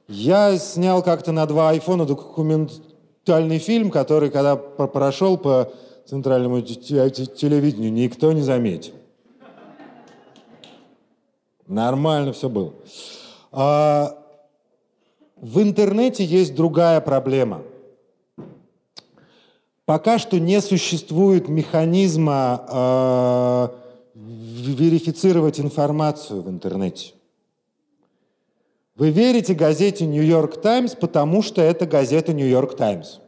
Я 0.06 0.58
снял 0.58 1.02
как-то 1.02 1.32
на 1.32 1.46
два 1.46 1.70
айфона 1.70 2.04
документальный 2.04 3.58
фильм, 3.58 3.90
который, 3.90 4.30
когда 4.30 4.56
прошел 4.56 5.38
по 5.38 5.72
центральному 6.04 6.60
телевидению, 6.60 7.90
никто 7.90 8.32
не 8.32 8.42
заметил. 8.42 8.92
Нормально 11.66 12.34
все 12.34 12.50
было. 12.50 12.74
В 15.44 15.60
интернете 15.60 16.24
есть 16.24 16.54
другая 16.54 17.02
проблема. 17.02 17.60
Пока 19.84 20.18
что 20.18 20.40
не 20.40 20.58
существует 20.62 21.50
механизма 21.50 22.64
э, 22.66 23.68
верифицировать 24.14 25.60
информацию 25.60 26.40
в 26.40 26.48
интернете. 26.48 27.12
Вы 28.96 29.10
верите 29.10 29.52
газете 29.52 30.06
«Нью-Йорк 30.06 30.62
Таймс», 30.62 30.94
потому 30.94 31.42
что 31.42 31.60
это 31.60 31.84
газета 31.84 32.32
«Нью-Йорк 32.32 32.74
Таймс». 32.74 33.18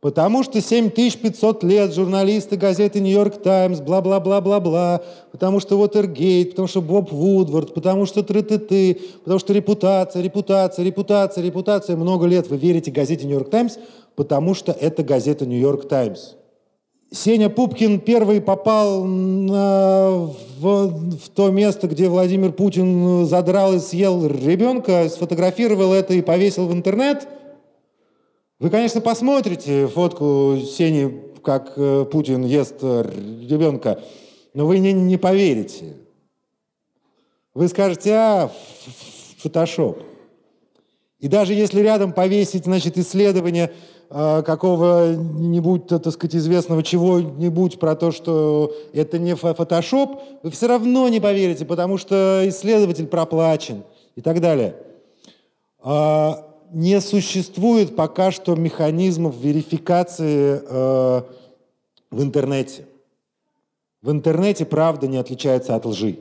Потому 0.00 0.42
что 0.42 0.60
7500 0.60 1.64
лет 1.64 1.94
журналисты 1.94 2.56
газеты 2.56 3.00
«Нью-Йорк 3.00 3.38
Таймс», 3.42 3.80
бла-бла-бла-бла-бла, 3.80 5.02
потому 5.32 5.58
что 5.58 5.78
Уотергейт, 5.78 6.50
потому 6.50 6.68
что 6.68 6.82
Боб 6.82 7.10
Вудвард, 7.10 7.72
потому 7.72 8.04
что 8.04 8.22
тры-ты-ты, 8.22 9.00
потому 9.24 9.38
что 9.38 9.54
репутация, 9.54 10.22
репутация, 10.22 10.84
репутация, 10.84 11.42
репутация. 11.42 11.96
Много 11.96 12.26
лет 12.26 12.48
вы 12.48 12.58
верите 12.58 12.90
газете 12.90 13.26
«Нью-Йорк 13.26 13.48
Таймс», 13.48 13.78
потому 14.14 14.54
что 14.54 14.72
это 14.72 15.02
газета 15.02 15.46
«Нью-Йорк 15.46 15.88
Таймс». 15.88 16.34
Сеня 17.10 17.48
Пупкин 17.48 18.00
первый 18.00 18.40
попал 18.40 19.04
на, 19.04 20.28
в, 20.58 20.88
в 21.16 21.28
то 21.34 21.50
место, 21.50 21.86
где 21.86 22.08
Владимир 22.08 22.52
Путин 22.52 23.24
задрал 23.26 23.74
и 23.74 23.78
съел 23.78 24.26
ребенка, 24.26 25.08
сфотографировал 25.08 25.92
это 25.92 26.14
и 26.14 26.20
повесил 26.20 26.66
в 26.66 26.72
интернет. 26.72 27.28
Вы, 28.58 28.70
конечно, 28.70 29.02
посмотрите 29.02 29.86
фотку 29.86 30.56
Сени, 30.64 31.22
как 31.42 31.74
э, 31.76 32.06
Путин 32.10 32.42
ест 32.42 32.82
ребенка, 32.82 34.02
но 34.54 34.66
вы 34.66 34.78
не, 34.78 34.94
не 34.94 35.18
поверите. 35.18 35.94
Вы 37.52 37.68
скажете, 37.68 38.14
а, 38.14 38.50
фотошоп. 39.38 40.02
И 41.20 41.28
даже 41.28 41.52
если 41.52 41.80
рядом 41.80 42.14
повесить, 42.14 42.64
значит, 42.64 42.96
исследование 42.96 43.72
э, 44.08 44.42
какого-нибудь, 44.42 45.86
так 45.86 46.10
сказать, 46.10 46.36
известного 46.36 46.82
чего-нибудь 46.82 47.78
про 47.78 47.94
то, 47.94 48.10
что 48.10 48.74
это 48.94 49.18
не 49.18 49.36
фотошоп, 49.36 50.22
вы 50.42 50.50
все 50.50 50.66
равно 50.66 51.08
не 51.08 51.20
поверите, 51.20 51.66
потому 51.66 51.98
что 51.98 52.42
исследователь 52.46 53.06
проплачен 53.06 53.84
и 54.14 54.22
так 54.22 54.40
далее. 54.40 54.76
А, 55.80 56.45
не 56.72 57.00
существует 57.00 57.96
пока 57.96 58.30
что 58.30 58.54
механизмов 58.54 59.36
верификации 59.36 60.60
э, 60.62 61.22
в 62.10 62.22
интернете. 62.22 62.86
В 64.02 64.10
интернете 64.10 64.64
правда 64.64 65.06
не 65.06 65.16
отличается 65.16 65.74
от 65.74 65.84
лжи. 65.84 66.20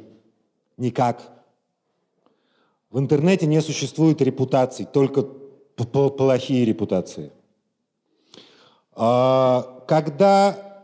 Никак. 0.78 1.22
В 2.90 3.00
интернете 3.00 3.46
не 3.46 3.62
существует 3.62 4.22
репутаций, 4.22 4.86
только 4.86 5.24
плохие 5.76 6.66
репутации. 6.66 7.32
А, 8.94 9.84
когда 9.88 10.84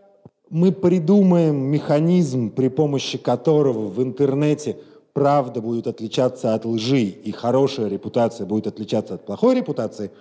мы 0.49 0.71
придумаем 0.73 1.55
механизм, 1.55 2.51
при 2.51 2.67
помощи 2.67 3.17
которого 3.17 3.87
в 3.87 4.03
интернете 4.03 4.77
правда 5.13 5.61
будет 5.61 5.87
отличаться 5.87 6.53
от 6.53 6.65
лжи 6.65 7.03
и 7.03 7.31
хорошая 7.31 7.87
репутация 7.87 8.45
будет 8.45 8.67
отличаться 8.67 9.15
от 9.15 9.25
плохой 9.25 9.55
репутации, 9.55 10.11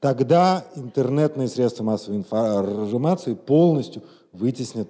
тогда 0.00 0.64
интернетные 0.74 1.48
средства 1.48 1.84
массовой 1.84 2.18
информации 2.18 3.34
полностью 3.34 4.02
вытеснят 4.32 4.88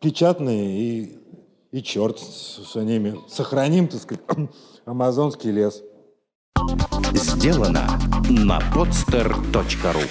печатные 0.00 0.80
и 0.80 1.20
и 1.72 1.82
черт 1.82 2.18
с 2.18 2.74
ними. 2.74 3.16
Сохраним, 3.28 3.88
так 3.88 4.00
сказать, 4.00 4.24
амазонский 4.84 5.50
лес. 5.50 5.82
Сделано 7.12 7.86
на 8.28 8.58
podster.ru 8.74 10.02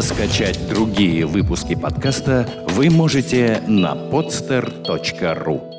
Скачать 0.00 0.68
другие 0.68 1.26
выпуски 1.26 1.74
подкаста 1.74 2.48
вы 2.70 2.90
можете 2.90 3.62
на 3.66 3.94
podster.ru 3.94 5.75